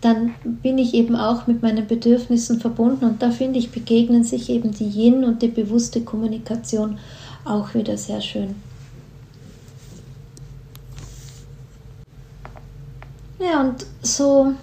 dann 0.00 0.34
bin 0.42 0.78
ich 0.78 0.94
eben 0.94 1.14
auch 1.14 1.46
mit 1.46 1.62
meinen 1.62 1.86
Bedürfnissen 1.86 2.58
verbunden 2.58 3.04
und 3.04 3.22
da 3.22 3.30
finde 3.30 3.60
ich, 3.60 3.70
begegnen 3.70 4.24
sich 4.24 4.50
eben 4.50 4.72
die 4.72 4.88
Yin 4.88 5.22
und 5.22 5.42
die 5.42 5.48
bewusste 5.48 6.00
Kommunikation 6.00 6.98
auch 7.44 7.72
wieder 7.74 7.96
sehr 7.96 8.20
schön. 8.20 8.56
Ja, 13.38 13.60
und 13.60 13.86
so 14.02 14.54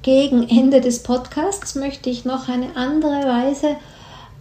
gegen 0.00 0.48
Ende 0.48 0.80
des 0.80 1.02
Podcasts 1.02 1.74
möchte 1.74 2.08
ich 2.08 2.24
noch 2.24 2.48
eine 2.48 2.74
andere 2.74 3.28
Weise 3.28 3.76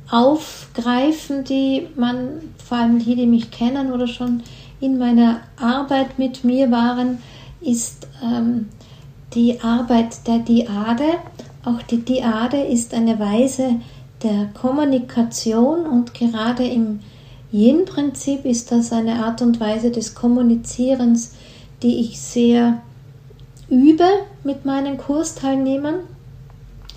aufgreifen, 0.09 1.43
die 1.43 1.87
man, 1.95 2.41
vor 2.63 2.77
allem 2.77 2.99
die, 2.99 3.15
die 3.15 3.25
mich 3.25 3.51
kennen 3.51 3.91
oder 3.91 4.07
schon 4.07 4.43
in 4.79 4.97
meiner 4.97 5.41
Arbeit 5.57 6.19
mit 6.19 6.43
mir 6.43 6.69
waren, 6.71 7.19
ist 7.61 8.07
ähm, 8.21 8.67
die 9.33 9.61
Arbeit 9.61 10.27
der 10.27 10.39
Diade. 10.39 11.05
Auch 11.63 11.81
die 11.83 12.03
Diade 12.03 12.57
ist 12.57 12.93
eine 12.93 13.17
Weise 13.19 13.75
der 14.21 14.49
Kommunikation 14.53 15.85
und 15.85 16.13
gerade 16.13 16.65
im 16.65 16.99
Yin-Prinzip 17.51 18.45
ist 18.45 18.71
das 18.71 18.91
eine 18.91 19.23
Art 19.23 19.41
und 19.41 19.59
Weise 19.59 19.91
des 19.91 20.15
Kommunizierens, 20.15 21.33
die 21.81 21.99
ich 21.99 22.19
sehr 22.19 22.81
übe 23.69 24.07
mit 24.43 24.65
meinen 24.65 24.97
Kursteilnehmern, 24.97 25.99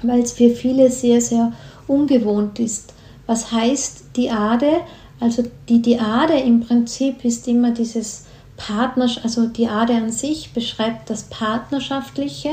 weil 0.03 0.21
es 0.21 0.33
für 0.33 0.51
viele 0.51 0.91
sehr, 0.91 1.21
sehr 1.21 1.53
ungewohnt 1.87 2.59
ist. 2.59 2.95
Was 3.27 3.53
heißt 3.53 4.17
Diade? 4.17 4.81
Also 5.21 5.45
die 5.69 5.83
Diade 5.83 6.35
im 6.35 6.61
Prinzip 6.61 7.25
ist 7.25 7.49
immer 7.49 7.73
dieses 7.73 8.27
Partners, 8.57 9.19
also 9.23 9.47
Diade 9.47 9.95
an 9.95 10.11
sich 10.11 10.53
beschreibt 10.53 11.11
das 11.11 11.25
Partnerschaftliche, 11.25 12.51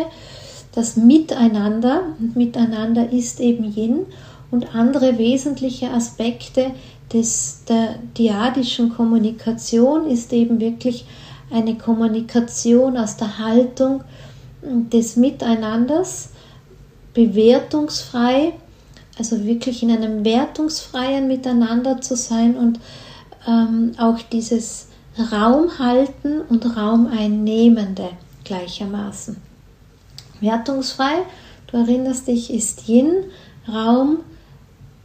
das 0.74 0.98
Miteinander. 0.98 2.04
Und 2.20 2.36
Miteinander 2.36 3.12
ist 3.12 3.40
eben 3.40 3.74
Yin 3.76 4.06
und 4.52 4.76
andere 4.76 5.18
wesentliche 5.18 5.92
Aspekte 5.92 6.72
des, 7.12 7.64
der 7.68 7.96
diadischen 8.18 8.90
Kommunikation 8.90 10.08
ist 10.08 10.34
eben 10.34 10.60
wirklich 10.60 11.06
eine 11.52 11.76
Kommunikation 11.78 12.98
aus 12.98 13.18
der 13.18 13.38
Haltung 13.38 14.04
des 14.64 15.16
Miteinanders, 15.16 16.30
bewertungsfrei, 17.14 18.54
also 19.18 19.44
wirklich 19.46 19.84
in 19.84 19.92
einem 19.92 20.26
wertungsfreien 20.26 21.28
Miteinander 21.28 22.02
zu 22.02 22.16
sein 22.16 22.56
und 22.56 22.80
ähm, 23.48 23.94
auch 23.98 24.20
dieses 24.22 24.88
Raum 25.32 25.78
halten 25.78 26.42
und 26.50 26.78
Raum 26.78 27.08
einnehmende 27.08 28.10
gleichermaßen. 28.44 29.38
Wertungsfrei, 30.42 31.24
du 31.68 31.78
erinnerst 31.78 32.28
dich, 32.28 32.52
ist 32.52 32.88
Yin, 32.88 33.26
Raum 33.68 34.20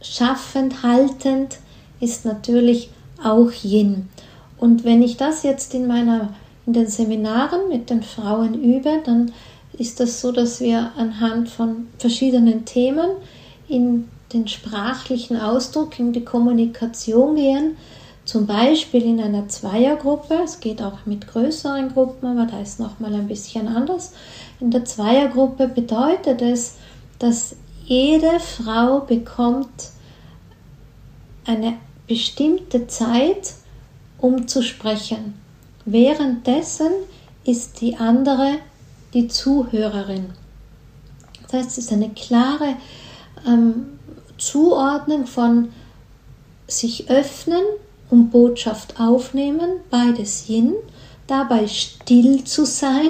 schaffend, 0.01 0.83
haltend 0.83 1.57
ist 1.99 2.25
natürlich 2.25 2.89
auch 3.23 3.51
Yin. 3.63 4.09
Und 4.57 4.83
wenn 4.83 5.01
ich 5.01 5.17
das 5.17 5.43
jetzt 5.43 5.73
in 5.73 5.87
meiner 5.87 6.33
in 6.65 6.73
den 6.73 6.87
Seminaren 6.87 7.67
mit 7.67 7.89
den 7.89 8.03
Frauen 8.03 8.53
übe, 8.53 9.01
dann 9.03 9.31
ist 9.73 9.99
das 9.99 10.21
so, 10.21 10.31
dass 10.31 10.59
wir 10.59 10.91
anhand 10.97 11.49
von 11.49 11.87
verschiedenen 11.97 12.65
Themen 12.65 13.09
in 13.69 14.09
den 14.33 14.47
sprachlichen 14.47 15.39
Ausdruck, 15.39 15.99
in 15.99 16.13
die 16.13 16.25
Kommunikation 16.25 17.35
gehen. 17.35 17.77
Zum 18.25 18.45
Beispiel 18.45 19.03
in 19.03 19.19
einer 19.19 19.47
Zweiergruppe, 19.47 20.41
es 20.43 20.59
geht 20.59 20.81
auch 20.81 21.05
mit 21.05 21.27
größeren 21.27 21.93
Gruppen, 21.93 22.27
aber 22.27 22.49
da 22.49 22.61
ist 22.61 22.79
nochmal 22.79 23.13
ein 23.15 23.27
bisschen 23.27 23.67
anders. 23.67 24.13
In 24.59 24.69
der 24.69 24.85
Zweiergruppe 24.85 25.67
bedeutet 25.67 26.41
es, 26.41 26.75
dass 27.17 27.55
jede 27.85 28.39
Frau 28.39 28.99
bekommt 28.99 29.89
eine 31.45 31.77
bestimmte 32.07 32.85
Zeit, 32.85 33.53
um 34.19 34.47
zu 34.47 34.61
sprechen. 34.61 35.33
Währenddessen 35.85 36.91
ist 37.45 37.81
die 37.81 37.95
andere 37.95 38.59
die 39.15 39.27
Zuhörerin. 39.27 40.33
Das 41.41 41.53
heißt, 41.53 41.69
es 41.71 41.77
ist 41.79 41.93
eine 41.93 42.09
klare 42.09 42.75
ähm, 43.45 43.99
Zuordnung 44.37 45.27
von 45.27 45.69
sich 46.67 47.09
öffnen 47.09 47.63
und 48.09 48.29
Botschaft 48.31 48.99
aufnehmen, 48.99 49.69
beides 49.89 50.47
Yin, 50.49 50.73
dabei 51.27 51.67
still 51.67 52.43
zu 52.43 52.65
sein, 52.65 53.09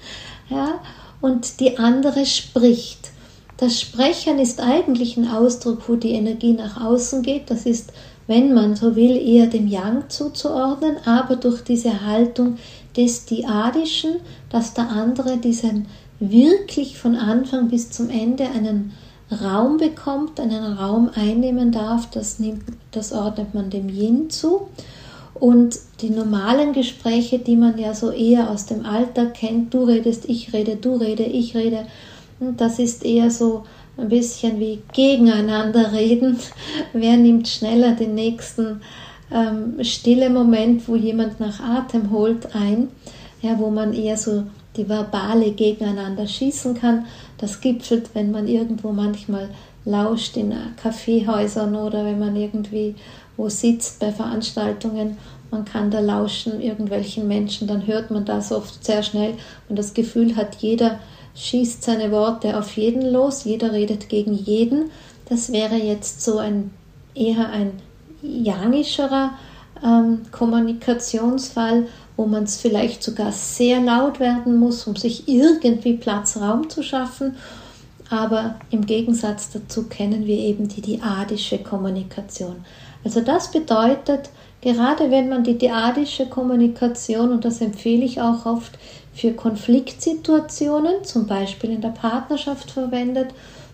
ja, 0.48 0.80
und 1.20 1.60
die 1.60 1.78
andere 1.78 2.24
spricht. 2.26 3.10
Das 3.58 3.78
Sprechen 3.78 4.38
ist 4.38 4.58
eigentlich 4.58 5.18
ein 5.18 5.28
Ausdruck, 5.28 5.86
wo 5.86 5.96
die 5.96 6.12
Energie 6.12 6.54
nach 6.54 6.80
außen 6.82 7.22
geht. 7.22 7.50
Das 7.50 7.66
ist, 7.66 7.92
wenn 8.26 8.54
man 8.54 8.74
so 8.74 8.96
will, 8.96 9.16
eher 9.16 9.48
dem 9.48 9.66
Yang 9.66 10.08
zuzuordnen, 10.08 10.96
aber 11.04 11.36
durch 11.36 11.60
diese 11.62 12.06
Haltung 12.06 12.56
des 12.96 13.26
Diadischen, 13.26 14.16
dass 14.48 14.72
der 14.72 14.88
andere 14.88 15.36
diesen 15.36 15.88
wirklich 16.20 16.98
von 16.98 17.16
Anfang 17.16 17.68
bis 17.68 17.90
zum 17.90 18.08
Ende 18.08 18.44
einen 18.44 18.92
Raum 19.30 19.76
bekommt, 19.76 20.40
einen 20.40 20.72
Raum 20.74 21.10
einnehmen 21.14 21.72
darf, 21.72 22.10
das, 22.10 22.38
nimmt, 22.38 22.64
das 22.90 23.12
ordnet 23.12 23.54
man 23.54 23.70
dem 23.70 23.88
Yin 23.88 24.30
zu. 24.30 24.68
Und 25.34 25.78
die 26.00 26.10
normalen 26.10 26.72
Gespräche, 26.72 27.38
die 27.38 27.56
man 27.56 27.78
ja 27.78 27.94
so 27.94 28.10
eher 28.10 28.50
aus 28.50 28.66
dem 28.66 28.84
Alltag 28.84 29.34
kennt, 29.34 29.72
du 29.72 29.84
redest, 29.84 30.28
ich 30.28 30.52
rede, 30.52 30.76
du 30.76 30.96
rede, 30.96 31.22
ich 31.22 31.56
rede, 31.56 31.86
das 32.56 32.78
ist 32.78 33.04
eher 33.04 33.30
so 33.30 33.64
ein 33.96 34.08
bisschen 34.08 34.58
wie 34.58 34.82
gegeneinander 34.92 35.92
reden. 35.92 36.38
Wer 36.92 37.16
nimmt 37.16 37.48
schneller 37.48 37.92
den 37.92 38.14
nächsten 38.14 38.80
ähm, 39.32 39.82
stille 39.82 40.30
Moment, 40.30 40.88
wo 40.88 40.96
jemand 40.96 41.38
nach 41.40 41.60
Atem 41.60 42.10
holt, 42.10 42.54
ein, 42.54 42.88
ja, 43.42 43.58
wo 43.58 43.70
man 43.70 43.92
eher 43.92 44.16
so 44.16 44.44
die 44.76 44.88
verbale 44.88 45.52
gegeneinander 45.52 46.26
schießen 46.26 46.74
kann. 46.74 47.06
Das 47.40 47.60
gipfelt, 47.60 48.10
wenn 48.14 48.30
man 48.30 48.46
irgendwo 48.46 48.92
manchmal 48.92 49.48
lauscht 49.84 50.36
in 50.36 50.54
Kaffeehäusern 50.76 51.74
oder 51.74 52.04
wenn 52.04 52.18
man 52.18 52.36
irgendwie 52.36 52.94
wo 53.40 53.48
sitzt 53.48 54.00
bei 54.00 54.12
Veranstaltungen. 54.12 55.16
Man 55.50 55.64
kann 55.64 55.90
da 55.90 56.00
lauschen 56.00 56.60
irgendwelchen 56.60 57.26
Menschen, 57.26 57.66
dann 57.66 57.86
hört 57.86 58.10
man 58.10 58.26
das 58.26 58.52
oft 58.52 58.84
sehr 58.84 59.02
schnell 59.02 59.34
und 59.68 59.78
das 59.78 59.94
Gefühl 59.94 60.36
hat, 60.36 60.56
jeder 60.56 61.00
schießt 61.34 61.82
seine 61.82 62.12
Worte 62.12 62.58
auf 62.58 62.76
jeden 62.76 63.10
los, 63.10 63.44
jeder 63.44 63.72
redet 63.72 64.10
gegen 64.10 64.34
jeden. 64.34 64.90
Das 65.28 65.52
wäre 65.52 65.76
jetzt 65.76 66.22
so 66.22 66.38
ein 66.38 66.70
eher 67.14 67.48
ein 67.48 67.72
yangischerer 68.20 69.30
ähm, 69.82 70.20
Kommunikationsfall, 70.30 71.86
wo 72.20 72.26
man 72.26 72.44
es 72.44 72.60
vielleicht 72.60 73.02
sogar 73.02 73.32
sehr 73.32 73.80
laut 73.80 74.20
werden 74.20 74.58
muss, 74.58 74.86
um 74.86 74.94
sich 74.94 75.26
irgendwie 75.26 75.94
Platz, 75.94 76.36
Raum 76.36 76.68
zu 76.68 76.82
schaffen. 76.82 77.36
Aber 78.10 78.56
im 78.70 78.84
Gegensatz 78.84 79.50
dazu 79.50 79.84
kennen 79.84 80.26
wir 80.26 80.36
eben 80.36 80.68
die 80.68 80.82
diadische 80.82 81.56
Kommunikation. 81.56 82.56
Also 83.04 83.22
das 83.22 83.50
bedeutet, 83.50 84.28
gerade 84.60 85.10
wenn 85.10 85.30
man 85.30 85.44
die 85.44 85.56
diadische 85.56 86.26
Kommunikation, 86.26 87.32
und 87.32 87.46
das 87.46 87.62
empfehle 87.62 88.04
ich 88.04 88.20
auch 88.20 88.44
oft 88.44 88.78
für 89.14 89.32
Konfliktsituationen, 89.32 91.02
zum 91.04 91.26
Beispiel 91.26 91.70
in 91.70 91.80
der 91.80 91.88
Partnerschaft 91.88 92.70
verwendet, 92.70 93.28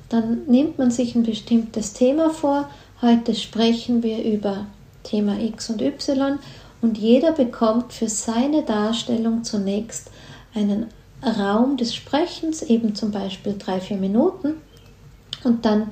dann 0.09 0.43
nimmt 0.47 0.79
man 0.79 0.93
sich 0.93 1.17
ein 1.17 1.25
bestimmtes 1.25 1.95
Thema 1.95 2.31
vor. 2.31 2.69
Heute 3.03 3.35
sprechen 3.35 4.05
wir 4.05 4.23
über 4.23 4.67
Thema 5.03 5.37
X 5.37 5.69
und 5.69 5.83
Y 5.83 6.39
und 6.83 6.99
jeder 6.99 7.33
bekommt 7.33 7.93
für 7.93 8.09
seine 8.09 8.63
Darstellung 8.63 9.45
zunächst 9.45 10.11
einen 10.55 10.87
Raum 11.23 11.77
des 11.77 11.95
Sprechens, 11.95 12.63
eben 12.63 12.95
zum 12.95 13.11
Beispiel 13.11 13.57
drei, 13.59 13.81
vier 13.81 13.97
Minuten. 13.97 14.55
Und 15.45 15.65
dann 15.65 15.89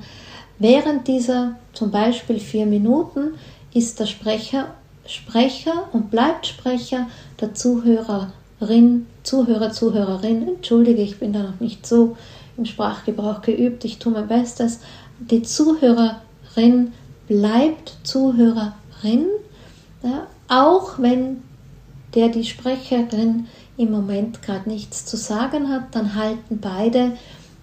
während 0.59 1.07
dieser 1.07 1.55
zum 1.73 1.91
Beispiel 1.91 2.39
vier 2.39 2.65
Minuten 2.65 3.33
ist 3.73 3.99
der 3.99 4.05
Sprecher 4.05 4.67
Sprecher 5.07 5.87
und 5.93 6.09
bleibt 6.09 6.47
Sprecher 6.47 7.07
der 7.39 7.53
Zuhörerin, 7.53 9.07
Zuhörer, 9.23 9.71
Zuhörerin. 9.71 10.47
Entschuldige, 10.47 11.01
ich 11.01 11.19
bin 11.19 11.33
da 11.33 11.43
noch 11.43 11.59
nicht 11.59 11.85
so 11.85 12.17
im 12.57 12.65
Sprachgebrauch 12.65 13.41
geübt, 13.41 13.85
ich 13.85 13.99
tue 13.99 14.13
mein 14.13 14.27
Bestes. 14.27 14.79
Die 15.19 15.43
Zuhörerin 15.43 16.93
bleibt 17.27 17.97
Zuhörerin 18.03 19.27
Ja, 20.01 20.27
auch 20.47 20.99
wenn 20.99 21.43
der 22.13 22.29
die 22.29 22.45
Sprecherin 22.45 23.47
im 23.77 23.91
Moment 23.91 24.41
gerade 24.41 24.69
nichts 24.69 25.05
zu 25.05 25.17
sagen 25.17 25.69
hat, 25.69 25.93
dann 25.93 26.15
halten 26.15 26.59
beide 26.61 27.13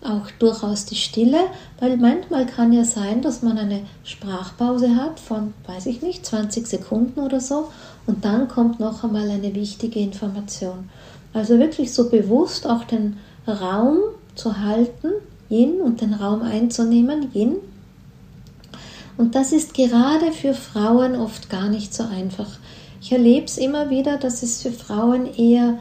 auch 0.05 0.31
durchaus 0.39 0.85
die 0.85 0.97
Stille, 0.97 1.39
weil 1.79 1.97
manchmal 1.97 2.47
kann 2.47 2.73
ja 2.73 2.85
sein, 2.85 3.23
dass 3.23 3.43
man 3.43 3.57
eine 3.57 3.83
Sprachpause 4.05 4.97
hat 4.97 5.21
von, 5.21 5.55
weiß 5.67 5.87
ich 5.87 6.03
nicht, 6.03 6.27
20 6.27 6.67
Sekunden 6.67 7.21
oder 7.21 7.41
so 7.41 7.69
und 8.07 8.25
dann 8.25 8.49
kommt 8.49 8.81
noch 8.81 9.05
einmal 9.05 9.31
eine 9.31 9.55
wichtige 9.55 10.01
Information. 10.01 10.91
Also 11.33 11.59
wirklich 11.59 11.95
so 11.95 12.11
bewusst 12.11 12.67
auch 12.67 12.85
den 12.85 13.19
Raum 13.47 13.99
zu 14.35 14.61
halten, 14.61 15.09
Yin, 15.49 15.81
und 15.81 16.01
den 16.01 16.15
Raum 16.15 16.43
einzunehmen, 16.43 17.29
Yin. 17.35 17.57
Und 19.17 19.35
das 19.35 19.53
ist 19.53 19.75
gerade 19.75 20.33
für 20.33 20.55
Frauen 20.55 21.17
oft 21.17 21.49
gar 21.49 21.69
nicht 21.69 21.95
so 21.95 22.05
einfach. 22.05 22.59
Ich 23.03 23.11
erlebe 23.11 23.47
es 23.47 23.59
immer 23.59 23.91
wieder, 23.91 24.17
dass 24.17 24.45
es 24.45 24.63
für 24.63 24.71
Frauen 24.71 25.35
eher 25.35 25.81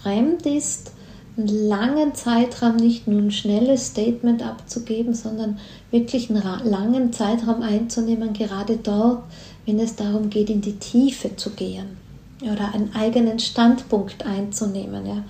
fremd 0.00 0.46
ist, 0.46 0.92
einen 1.36 1.48
langen 1.48 2.14
Zeitraum 2.14 2.76
nicht 2.76 3.08
nur 3.08 3.20
ein 3.20 3.32
schnelles 3.32 3.88
Statement 3.88 4.46
abzugeben, 4.46 5.12
sondern 5.12 5.58
wirklich 5.90 6.30
einen 6.30 6.44
langen 6.64 7.12
Zeitraum 7.12 7.62
einzunehmen, 7.62 8.32
gerade 8.32 8.76
dort, 8.76 9.24
wenn 9.66 9.80
es 9.80 9.96
darum 9.96 10.30
geht, 10.30 10.48
in 10.48 10.60
die 10.60 10.76
Tiefe 10.76 11.34
zu 11.34 11.50
gehen 11.50 11.96
oder 12.40 12.72
einen 12.72 12.94
eigenen 12.94 13.40
Standpunkt 13.40 14.24
einzunehmen, 14.24 15.04
ja, 15.04 15.24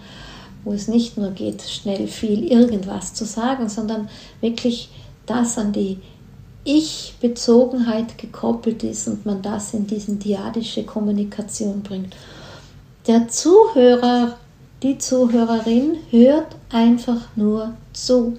wo 0.64 0.72
es 0.74 0.87
nicht 0.87 1.16
nur 1.16 1.31
geht, 1.31 1.62
schnell 1.62 2.09
viel 2.09 2.44
irgendwas 2.44 3.14
zu 3.14 3.24
sagen, 3.24 3.70
sondern 3.70 4.11
wirklich 4.42 4.90
das 5.24 5.57
an 5.57 5.72
die 5.72 5.96
Ich-Bezogenheit 6.66 8.18
gekoppelt 8.18 8.83
ist 8.83 9.09
und 9.09 9.24
man 9.24 9.40
das 9.40 9.72
in 9.72 9.87
diesen 9.87 10.18
diadische 10.18 10.83
Kommunikation 10.83 11.83
bringt. 11.83 12.14
Der 13.07 13.29
Zuhörer 13.29 14.37
die 14.83 14.98
Zuhörerin 14.98 15.96
hört 16.11 16.55
einfach 16.70 17.35
nur 17.35 17.72
zu. 17.92 18.38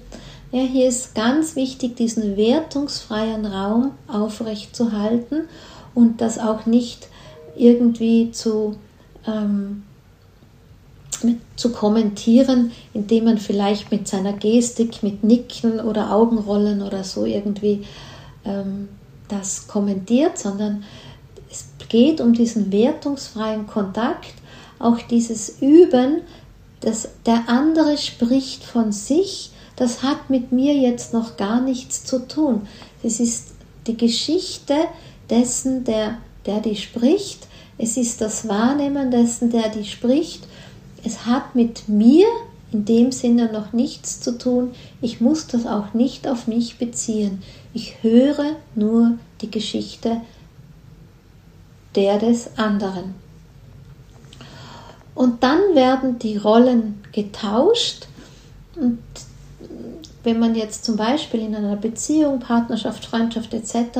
Ja, 0.52 0.62
hier 0.62 0.88
ist 0.88 1.14
ganz 1.14 1.56
wichtig, 1.56 1.96
diesen 1.96 2.36
wertungsfreien 2.36 3.44
Raum 3.44 3.90
aufrechtzuerhalten 4.06 5.42
und 5.94 6.20
das 6.20 6.38
auch 6.38 6.64
nicht 6.64 7.08
irgendwie 7.56 8.30
zu, 8.30 8.76
ähm, 9.26 9.82
mit, 11.22 11.38
zu 11.56 11.72
kommentieren, 11.72 12.70
indem 12.94 13.24
man 13.24 13.38
vielleicht 13.38 13.90
mit 13.90 14.06
seiner 14.06 14.32
Gestik, 14.32 15.02
mit 15.02 15.24
Nicken 15.24 15.80
oder 15.80 16.14
Augenrollen 16.14 16.82
oder 16.82 17.02
so 17.02 17.26
irgendwie 17.26 17.84
ähm, 18.48 18.88
das 19.28 19.68
kommentiert, 19.68 20.38
sondern 20.38 20.84
es 21.50 21.66
geht 21.88 22.20
um 22.20 22.32
diesen 22.32 22.72
wertungsfreien 22.72 23.66
Kontakt 23.66 24.34
auch 24.78 24.98
dieses 25.00 25.60
Üben, 25.60 26.22
dass 26.80 27.08
der 27.26 27.48
andere 27.48 27.98
spricht 27.98 28.64
von 28.64 28.92
sich, 28.92 29.50
das 29.76 30.02
hat 30.02 30.30
mit 30.30 30.52
mir 30.52 30.74
jetzt 30.74 31.12
noch 31.12 31.36
gar 31.36 31.60
nichts 31.60 32.04
zu 32.04 32.26
tun. 32.26 32.66
Es 33.02 33.20
ist 33.20 33.48
die 33.86 33.96
Geschichte 33.96 34.74
dessen, 35.30 35.84
der, 35.84 36.18
der 36.46 36.60
die 36.60 36.76
spricht. 36.76 37.46
Es 37.78 37.96
ist 37.96 38.20
das 38.20 38.48
Wahrnehmen 38.48 39.10
dessen, 39.10 39.50
der 39.50 39.68
die 39.68 39.84
spricht. 39.84 40.46
Es 41.04 41.26
hat 41.26 41.54
mit 41.54 41.88
mir 41.88 42.26
in 42.72 42.84
dem 42.84 43.12
Sinne 43.12 43.52
noch 43.52 43.72
nichts 43.72 44.20
zu 44.20 44.36
tun. 44.36 44.72
Ich 45.00 45.20
muss 45.20 45.46
das 45.46 45.64
auch 45.64 45.94
nicht 45.94 46.26
auf 46.26 46.46
mich 46.48 46.78
beziehen. 46.78 47.42
Ich 47.74 48.02
höre 48.02 48.56
nur 48.74 49.18
die 49.40 49.50
Geschichte 49.50 50.20
der 51.94 52.18
des 52.18 52.56
anderen. 52.56 53.14
Und 55.14 55.42
dann 55.42 55.74
werden 55.74 56.18
die 56.18 56.36
Rollen 56.36 57.02
getauscht. 57.12 58.06
Und 58.76 59.00
wenn 60.22 60.38
man 60.38 60.54
jetzt 60.54 60.84
zum 60.84 60.96
Beispiel 60.96 61.40
in 61.40 61.56
einer 61.56 61.74
Beziehung, 61.74 62.38
Partnerschaft, 62.38 63.04
Freundschaft 63.04 63.52
etc. 63.52 63.98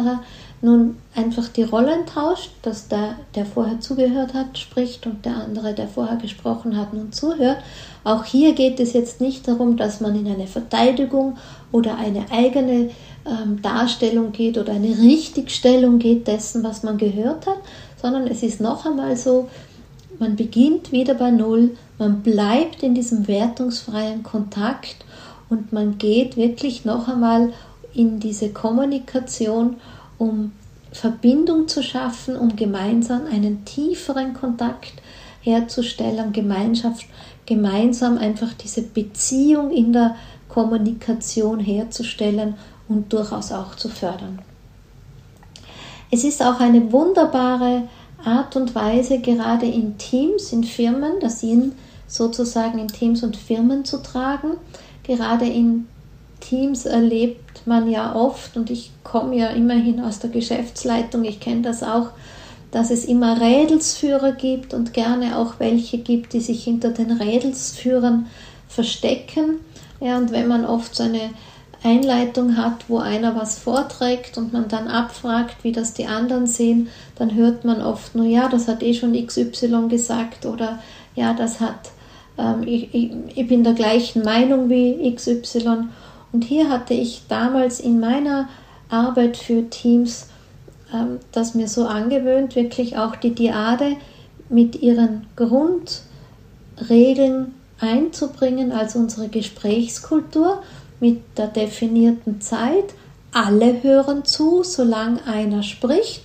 nun 0.60 0.96
einfach 1.14 1.48
die 1.48 1.64
Rollen 1.64 2.06
tauscht, 2.06 2.50
dass 2.62 2.86
der, 2.86 3.16
der 3.34 3.46
vorher 3.46 3.80
zugehört 3.80 4.34
hat, 4.34 4.58
spricht 4.58 5.06
und 5.06 5.24
der 5.24 5.36
andere, 5.36 5.74
der 5.74 5.88
vorher 5.88 6.18
gesprochen 6.18 6.76
hat, 6.76 6.94
nun 6.94 7.10
zuhört. 7.10 7.58
Auch 8.04 8.24
hier 8.24 8.52
geht 8.52 8.78
es 8.78 8.92
jetzt 8.92 9.20
nicht 9.20 9.48
darum, 9.48 9.76
dass 9.76 10.00
man 10.00 10.14
in 10.14 10.32
eine 10.32 10.46
Verteidigung 10.46 11.36
oder 11.72 11.96
eine 11.96 12.30
eigene 12.30 12.90
ähm, 13.26 13.60
Darstellung 13.62 14.32
geht 14.32 14.58
oder 14.58 14.72
eine 14.72 14.98
Richtigstellung 14.98 15.98
geht 15.98 16.26
dessen, 16.26 16.62
was 16.62 16.82
man 16.82 16.98
gehört 16.98 17.46
hat, 17.46 17.58
sondern 18.00 18.26
es 18.26 18.42
ist 18.42 18.60
noch 18.60 18.86
einmal 18.86 19.16
so, 19.16 19.48
man 20.18 20.36
beginnt 20.36 20.90
wieder 20.92 21.14
bei 21.14 21.30
Null, 21.30 21.76
man 21.98 22.22
bleibt 22.22 22.82
in 22.82 22.94
diesem 22.94 23.28
wertungsfreien 23.28 24.22
Kontakt 24.22 24.96
und 25.48 25.72
man 25.72 25.98
geht 25.98 26.36
wirklich 26.36 26.84
noch 26.84 27.08
einmal 27.08 27.52
in 27.94 28.20
diese 28.20 28.50
Kommunikation, 28.50 29.76
um 30.18 30.52
Verbindung 30.92 31.68
zu 31.68 31.82
schaffen, 31.82 32.36
um 32.36 32.56
gemeinsam 32.56 33.26
einen 33.26 33.64
tieferen 33.64 34.34
Kontakt 34.34 34.94
herzustellen, 35.40 36.32
Gemeinschaft, 36.32 37.06
gemeinsam 37.46 38.18
einfach 38.18 38.52
diese 38.54 38.82
Beziehung 38.82 39.70
in 39.70 39.92
der 39.92 40.16
Kommunikation 40.48 41.60
herzustellen 41.60 42.54
und 42.88 43.12
durchaus 43.12 43.52
auch 43.52 43.74
zu 43.76 43.88
fördern. 43.88 44.40
Es 46.10 46.24
ist 46.24 46.42
auch 46.42 46.60
eine 46.60 46.90
wunderbare 46.90 47.88
Art 48.24 48.56
und 48.56 48.74
Weise, 48.74 49.18
gerade 49.20 49.66
in 49.66 49.98
Teams, 49.98 50.52
in 50.52 50.64
Firmen, 50.64 51.20
das 51.20 51.42
Yin 51.42 51.72
sozusagen 52.06 52.78
in 52.78 52.88
Teams 52.88 53.22
und 53.22 53.36
Firmen 53.36 53.84
zu 53.84 54.02
tragen. 54.02 54.52
Gerade 55.04 55.46
in 55.46 55.86
Teams 56.40 56.86
erlebt 56.86 57.66
man 57.66 57.90
ja 57.90 58.14
oft, 58.14 58.56
und 58.56 58.70
ich 58.70 58.90
komme 59.04 59.36
ja 59.36 59.48
immerhin 59.48 60.00
aus 60.00 60.18
der 60.18 60.30
Geschäftsleitung, 60.30 61.24
ich 61.24 61.40
kenne 61.40 61.62
das 61.62 61.82
auch, 61.82 62.10
dass 62.70 62.90
es 62.90 63.04
immer 63.04 63.40
Rädelsführer 63.40 64.32
gibt 64.32 64.74
und 64.74 64.92
gerne 64.92 65.38
auch 65.38 65.54
welche 65.58 65.98
gibt, 65.98 66.32
die 66.32 66.40
sich 66.40 66.64
hinter 66.64 66.90
den 66.90 67.12
Rädelsführern 67.12 68.26
verstecken. 68.68 69.60
Ja, 70.00 70.18
und 70.18 70.32
wenn 70.32 70.48
man 70.48 70.64
oft 70.64 70.94
so 70.94 71.02
eine 71.02 71.30
Einleitung 71.82 72.56
hat, 72.56 72.88
wo 72.88 72.98
einer 72.98 73.36
was 73.36 73.58
vorträgt 73.58 74.36
und 74.36 74.52
man 74.52 74.68
dann 74.68 74.88
abfragt, 74.88 75.62
wie 75.62 75.72
das 75.72 75.94
die 75.94 76.06
anderen 76.06 76.46
sehen, 76.46 76.88
dann 77.16 77.34
hört 77.34 77.64
man 77.64 77.82
oft 77.82 78.14
nur, 78.14 78.26
ja, 78.26 78.48
das 78.48 78.68
hat 78.68 78.82
eh 78.82 78.94
schon 78.94 79.14
XY 79.14 79.88
gesagt 79.88 80.44
oder 80.44 80.80
ja, 81.14 81.34
das 81.34 81.60
hat, 81.60 81.90
ähm, 82.36 82.62
ich, 82.64 82.94
ich, 82.94 83.12
ich 83.34 83.46
bin 83.46 83.64
der 83.64 83.74
gleichen 83.74 84.22
Meinung 84.22 84.68
wie 84.68 85.14
XY. 85.14 85.88
Und 86.32 86.44
hier 86.44 86.68
hatte 86.68 86.94
ich 86.94 87.22
damals 87.28 87.80
in 87.80 88.00
meiner 88.00 88.48
Arbeit 88.88 89.36
für 89.36 89.70
Teams 89.70 90.28
ähm, 90.92 91.20
das 91.32 91.54
mir 91.54 91.68
so 91.68 91.86
angewöhnt, 91.86 92.56
wirklich 92.56 92.96
auch 92.96 93.16
die 93.16 93.34
Diade 93.34 93.96
mit 94.48 94.82
ihren 94.82 95.26
Grundregeln 95.36 97.54
einzubringen 97.80 98.72
als 98.72 98.96
unsere 98.96 99.28
Gesprächskultur 99.28 100.62
mit 101.00 101.20
der 101.36 101.48
definierten 101.48 102.40
Zeit. 102.40 102.94
Alle 103.32 103.82
hören 103.82 104.24
zu, 104.24 104.62
solange 104.62 105.24
einer 105.26 105.62
spricht. 105.62 106.22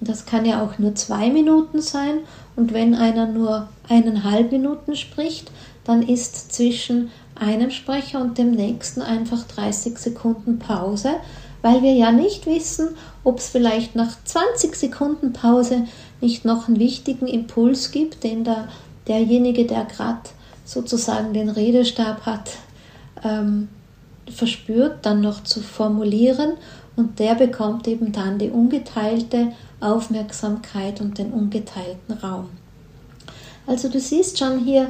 Das 0.00 0.26
kann 0.26 0.44
ja 0.44 0.62
auch 0.62 0.78
nur 0.78 0.94
zwei 0.94 1.30
Minuten 1.30 1.80
sein. 1.80 2.18
Und 2.56 2.72
wenn 2.72 2.94
einer 2.94 3.26
nur 3.26 3.68
eineinhalb 3.88 4.52
Minuten 4.52 4.96
spricht, 4.96 5.50
dann 5.84 6.02
ist 6.02 6.52
zwischen 6.52 7.10
einem 7.34 7.70
Sprecher 7.70 8.20
und 8.20 8.38
dem 8.38 8.52
nächsten 8.52 9.02
einfach 9.02 9.44
30 9.44 9.98
Sekunden 9.98 10.58
Pause, 10.58 11.14
weil 11.62 11.82
wir 11.82 11.94
ja 11.94 12.12
nicht 12.12 12.46
wissen, 12.46 12.90
ob 13.24 13.38
es 13.38 13.48
vielleicht 13.48 13.96
nach 13.96 14.16
20 14.24 14.76
Sekunden 14.76 15.32
Pause 15.32 15.86
nicht 16.20 16.44
noch 16.44 16.68
einen 16.68 16.78
wichtigen 16.78 17.26
Impuls 17.26 17.90
gibt, 17.90 18.22
den 18.24 18.44
der, 18.44 18.68
derjenige, 19.08 19.64
der 19.66 19.84
gerade 19.84 20.20
sozusagen 20.64 21.32
den 21.32 21.48
Redestab 21.48 22.26
hat, 22.26 22.50
ähm, 23.24 23.68
verspürt, 24.30 25.04
dann 25.04 25.20
noch 25.20 25.44
zu 25.44 25.60
formulieren 25.60 26.52
und 26.96 27.18
der 27.18 27.34
bekommt 27.34 27.88
eben 27.88 28.12
dann 28.12 28.38
die 28.38 28.50
ungeteilte 28.50 29.52
Aufmerksamkeit 29.80 31.00
und 31.00 31.18
den 31.18 31.32
ungeteilten 31.32 32.16
Raum. 32.22 32.50
Also 33.66 33.88
du 33.88 34.00
siehst 34.00 34.38
schon 34.38 34.58
hier 34.64 34.88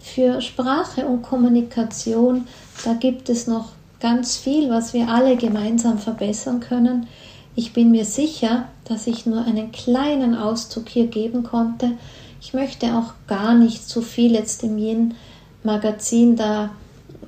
für 0.00 0.40
Sprache 0.40 1.06
und 1.06 1.22
Kommunikation, 1.22 2.46
da 2.84 2.94
gibt 2.94 3.28
es 3.28 3.46
noch 3.46 3.72
ganz 4.00 4.36
viel, 4.36 4.70
was 4.70 4.92
wir 4.92 5.08
alle 5.08 5.36
gemeinsam 5.36 5.98
verbessern 5.98 6.60
können. 6.60 7.06
Ich 7.54 7.72
bin 7.72 7.90
mir 7.90 8.04
sicher, 8.04 8.68
dass 8.84 9.06
ich 9.06 9.26
nur 9.26 9.44
einen 9.44 9.72
kleinen 9.72 10.34
Auszug 10.34 10.88
hier 10.88 11.06
geben 11.06 11.42
konnte. 11.42 11.92
Ich 12.40 12.54
möchte 12.54 12.94
auch 12.94 13.14
gar 13.26 13.54
nicht 13.54 13.88
zu 13.88 14.02
viel 14.02 14.32
jetzt 14.32 14.62
im 14.62 14.78
Yin-Magazin 14.78 16.36
da 16.36 16.70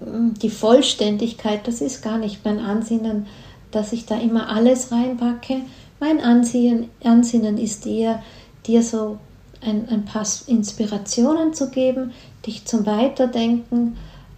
die 0.01 0.51
Vollständigkeit, 0.51 1.66
das 1.66 1.80
ist 1.80 2.03
gar 2.03 2.18
nicht 2.18 2.44
mein 2.44 2.61
Ansinnen, 2.61 3.26
dass 3.70 3.92
ich 3.92 4.07
da 4.07 4.18
immer 4.18 4.49
alles 4.49 4.92
reinpacke. 4.92 5.62
Mein 6.01 6.20
Ansinnen, 6.20 6.88
Ansinnen 7.03 7.59
ist 7.59 7.86
eher, 7.86 8.22
dir 8.66 8.82
so 8.82 9.18
ein, 9.61 9.88
ein 9.88 10.05
paar 10.05 10.26
Inspirationen 10.46 11.53
zu 11.53 11.70
geben, 11.70 12.12
dich 12.46 12.64
zum 12.64 12.86
Weiterdenken 12.86 13.96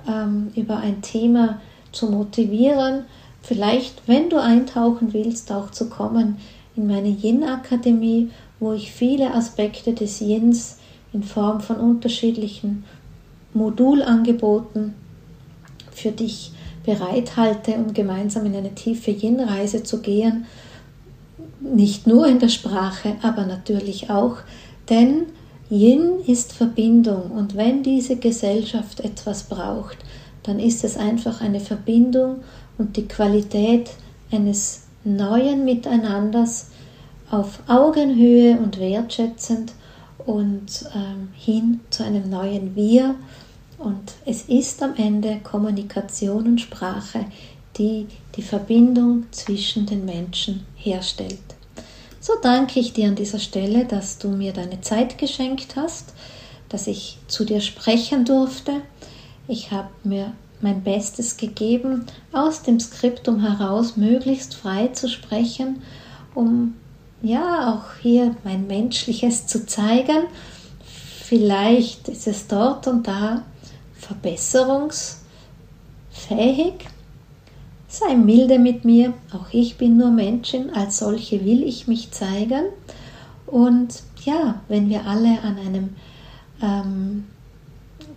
ähm, 0.08 0.50
über 0.56 0.78
ein 0.78 1.02
Thema 1.02 1.60
zu 1.92 2.10
motivieren, 2.10 3.04
vielleicht, 3.42 4.02
wenn 4.06 4.30
du 4.30 4.40
eintauchen 4.40 5.12
willst, 5.12 5.52
auch 5.52 5.70
zu 5.70 5.88
kommen 5.88 6.38
in 6.76 6.86
meine 6.86 7.08
Yin-Akademie, 7.08 8.30
wo 8.58 8.72
ich 8.72 8.92
viele 8.92 9.34
Aspekte 9.34 9.92
des 9.92 10.20
Yins 10.20 10.78
in 11.12 11.22
Form 11.22 11.60
von 11.60 11.76
unterschiedlichen 11.76 12.84
Modulangeboten 13.52 14.94
für 15.92 16.12
dich 16.12 16.52
bereithalte, 16.84 17.74
um 17.74 17.92
gemeinsam 17.92 18.46
in 18.46 18.56
eine 18.56 18.74
tiefe 18.74 19.10
Yin-Reise 19.10 19.82
zu 19.82 20.00
gehen. 20.00 20.46
Nicht 21.60 22.06
nur 22.06 22.26
in 22.26 22.38
der 22.38 22.48
Sprache, 22.48 23.16
aber 23.22 23.46
natürlich 23.46 24.10
auch, 24.10 24.36
denn 24.88 25.26
Yin 25.70 26.20
ist 26.26 26.52
Verbindung 26.52 27.30
und 27.30 27.56
wenn 27.56 27.82
diese 27.82 28.16
Gesellschaft 28.16 29.00
etwas 29.00 29.44
braucht, 29.44 29.98
dann 30.42 30.58
ist 30.58 30.84
es 30.84 30.96
einfach 30.96 31.40
eine 31.40 31.60
Verbindung 31.60 32.36
und 32.78 32.96
die 32.96 33.06
Qualität 33.06 33.90
eines 34.32 34.84
neuen 35.04 35.64
Miteinanders 35.64 36.70
auf 37.30 37.60
Augenhöhe 37.68 38.58
und 38.58 38.80
wertschätzend 38.80 39.72
und 40.26 40.86
ähm, 40.94 41.28
hin 41.34 41.80
zu 41.90 42.04
einem 42.04 42.28
neuen 42.28 42.74
Wir. 42.74 43.14
Und 43.80 44.12
es 44.26 44.42
ist 44.42 44.82
am 44.82 44.94
Ende 44.96 45.40
Kommunikation 45.42 46.46
und 46.46 46.60
Sprache, 46.60 47.24
die 47.78 48.06
die 48.36 48.42
Verbindung 48.42 49.24
zwischen 49.30 49.86
den 49.86 50.04
Menschen 50.04 50.66
herstellt. 50.76 51.38
So 52.20 52.34
danke 52.42 52.78
ich 52.78 52.92
dir 52.92 53.08
an 53.08 53.14
dieser 53.16 53.38
Stelle, 53.38 53.86
dass 53.86 54.18
du 54.18 54.28
mir 54.28 54.52
deine 54.52 54.82
Zeit 54.82 55.16
geschenkt 55.16 55.76
hast, 55.76 56.12
dass 56.68 56.86
ich 56.86 57.16
zu 57.26 57.46
dir 57.46 57.62
sprechen 57.62 58.26
durfte. 58.26 58.82
Ich 59.48 59.70
habe 59.70 59.88
mir 60.04 60.34
mein 60.60 60.82
Bestes 60.82 61.38
gegeben, 61.38 62.04
aus 62.32 62.62
dem 62.62 62.78
Skriptum 62.80 63.40
heraus 63.40 63.96
möglichst 63.96 64.54
frei 64.54 64.88
zu 64.88 65.08
sprechen, 65.08 65.80
um 66.34 66.74
ja 67.22 67.72
auch 67.72 67.98
hier 68.02 68.36
mein 68.44 68.66
Menschliches 68.66 69.46
zu 69.46 69.64
zeigen. 69.64 70.24
Vielleicht 71.24 72.08
ist 72.08 72.26
es 72.26 72.46
dort 72.46 72.86
und 72.86 73.06
da 73.06 73.44
verbesserungsfähig. 74.10 75.20
Sei 77.86 78.14
milde 78.14 78.58
mit 78.58 78.84
mir, 78.84 79.14
auch 79.32 79.46
ich 79.52 79.76
bin 79.76 79.96
nur 79.96 80.10
Menschen, 80.10 80.70
als 80.74 80.98
solche 80.98 81.44
will 81.44 81.62
ich 81.62 81.86
mich 81.88 82.10
zeigen. 82.10 82.64
Und 83.46 84.02
ja, 84.24 84.60
wenn 84.68 84.88
wir 84.88 85.06
alle 85.06 85.40
an 85.42 85.58
einem 85.58 85.96
ähm, 86.62 87.24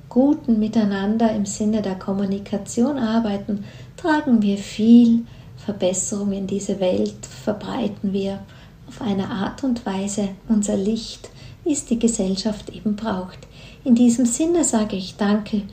guten 0.10 0.60
Miteinander 0.60 1.32
im 1.32 1.46
Sinne 1.46 1.82
der 1.82 1.96
Kommunikation 1.96 2.98
arbeiten, 2.98 3.66
tragen 3.98 4.41
wir 4.41 4.58
viel 4.58 5.26
Verbesserung 5.58 6.34
in 6.34 6.46
diese 6.46 6.80
Welt, 6.80 7.26
verbreiten 7.26 8.14
wir 8.14 8.39
auf 8.88 9.02
eine 9.02 9.30
Art 9.30 9.64
und 9.64 9.86
Weise 9.86 10.30
unser 10.50 10.78
Licht, 10.78 11.30
wie 11.64 11.74
es 11.74 11.86
die 11.86 11.98
Gesellschaft 11.98 12.70
eben 12.70 12.96
braucht. 12.96 13.39
In 13.84 13.96
diesem 13.96 14.26
Sinne 14.26 14.64
sage 14.64 14.96
ich 14.96 15.16
danke 15.18 15.64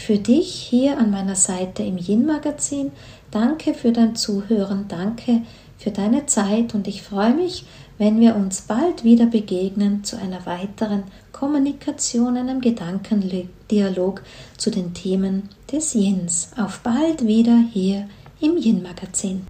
für 0.00 0.18
dich 0.18 0.52
hier 0.52 0.98
an 0.98 1.10
meiner 1.10 1.36
Seite 1.36 1.82
im 1.82 1.98
Yin-Magazin. 1.98 2.90
Danke 3.30 3.74
für 3.74 3.92
dein 3.92 4.16
Zuhören, 4.16 4.86
danke 4.88 5.42
für 5.78 5.90
deine 5.90 6.26
Zeit 6.26 6.74
und 6.74 6.88
ich 6.88 7.02
freue 7.02 7.34
mich, 7.34 7.64
wenn 7.98 8.18
wir 8.18 8.34
uns 8.34 8.62
bald 8.62 9.04
wieder 9.04 9.26
begegnen 9.26 10.02
zu 10.02 10.16
einer 10.16 10.46
weiteren 10.46 11.04
Kommunikation, 11.32 12.36
einem 12.36 12.60
Gedankendialog 12.60 14.22
zu 14.56 14.70
den 14.70 14.94
Themen 14.94 15.50
des 15.70 15.94
Yins. 15.94 16.50
Auf 16.56 16.80
bald 16.80 17.26
wieder 17.26 17.58
hier 17.72 18.08
im 18.40 18.56
Yin-Magazin. 18.56 19.46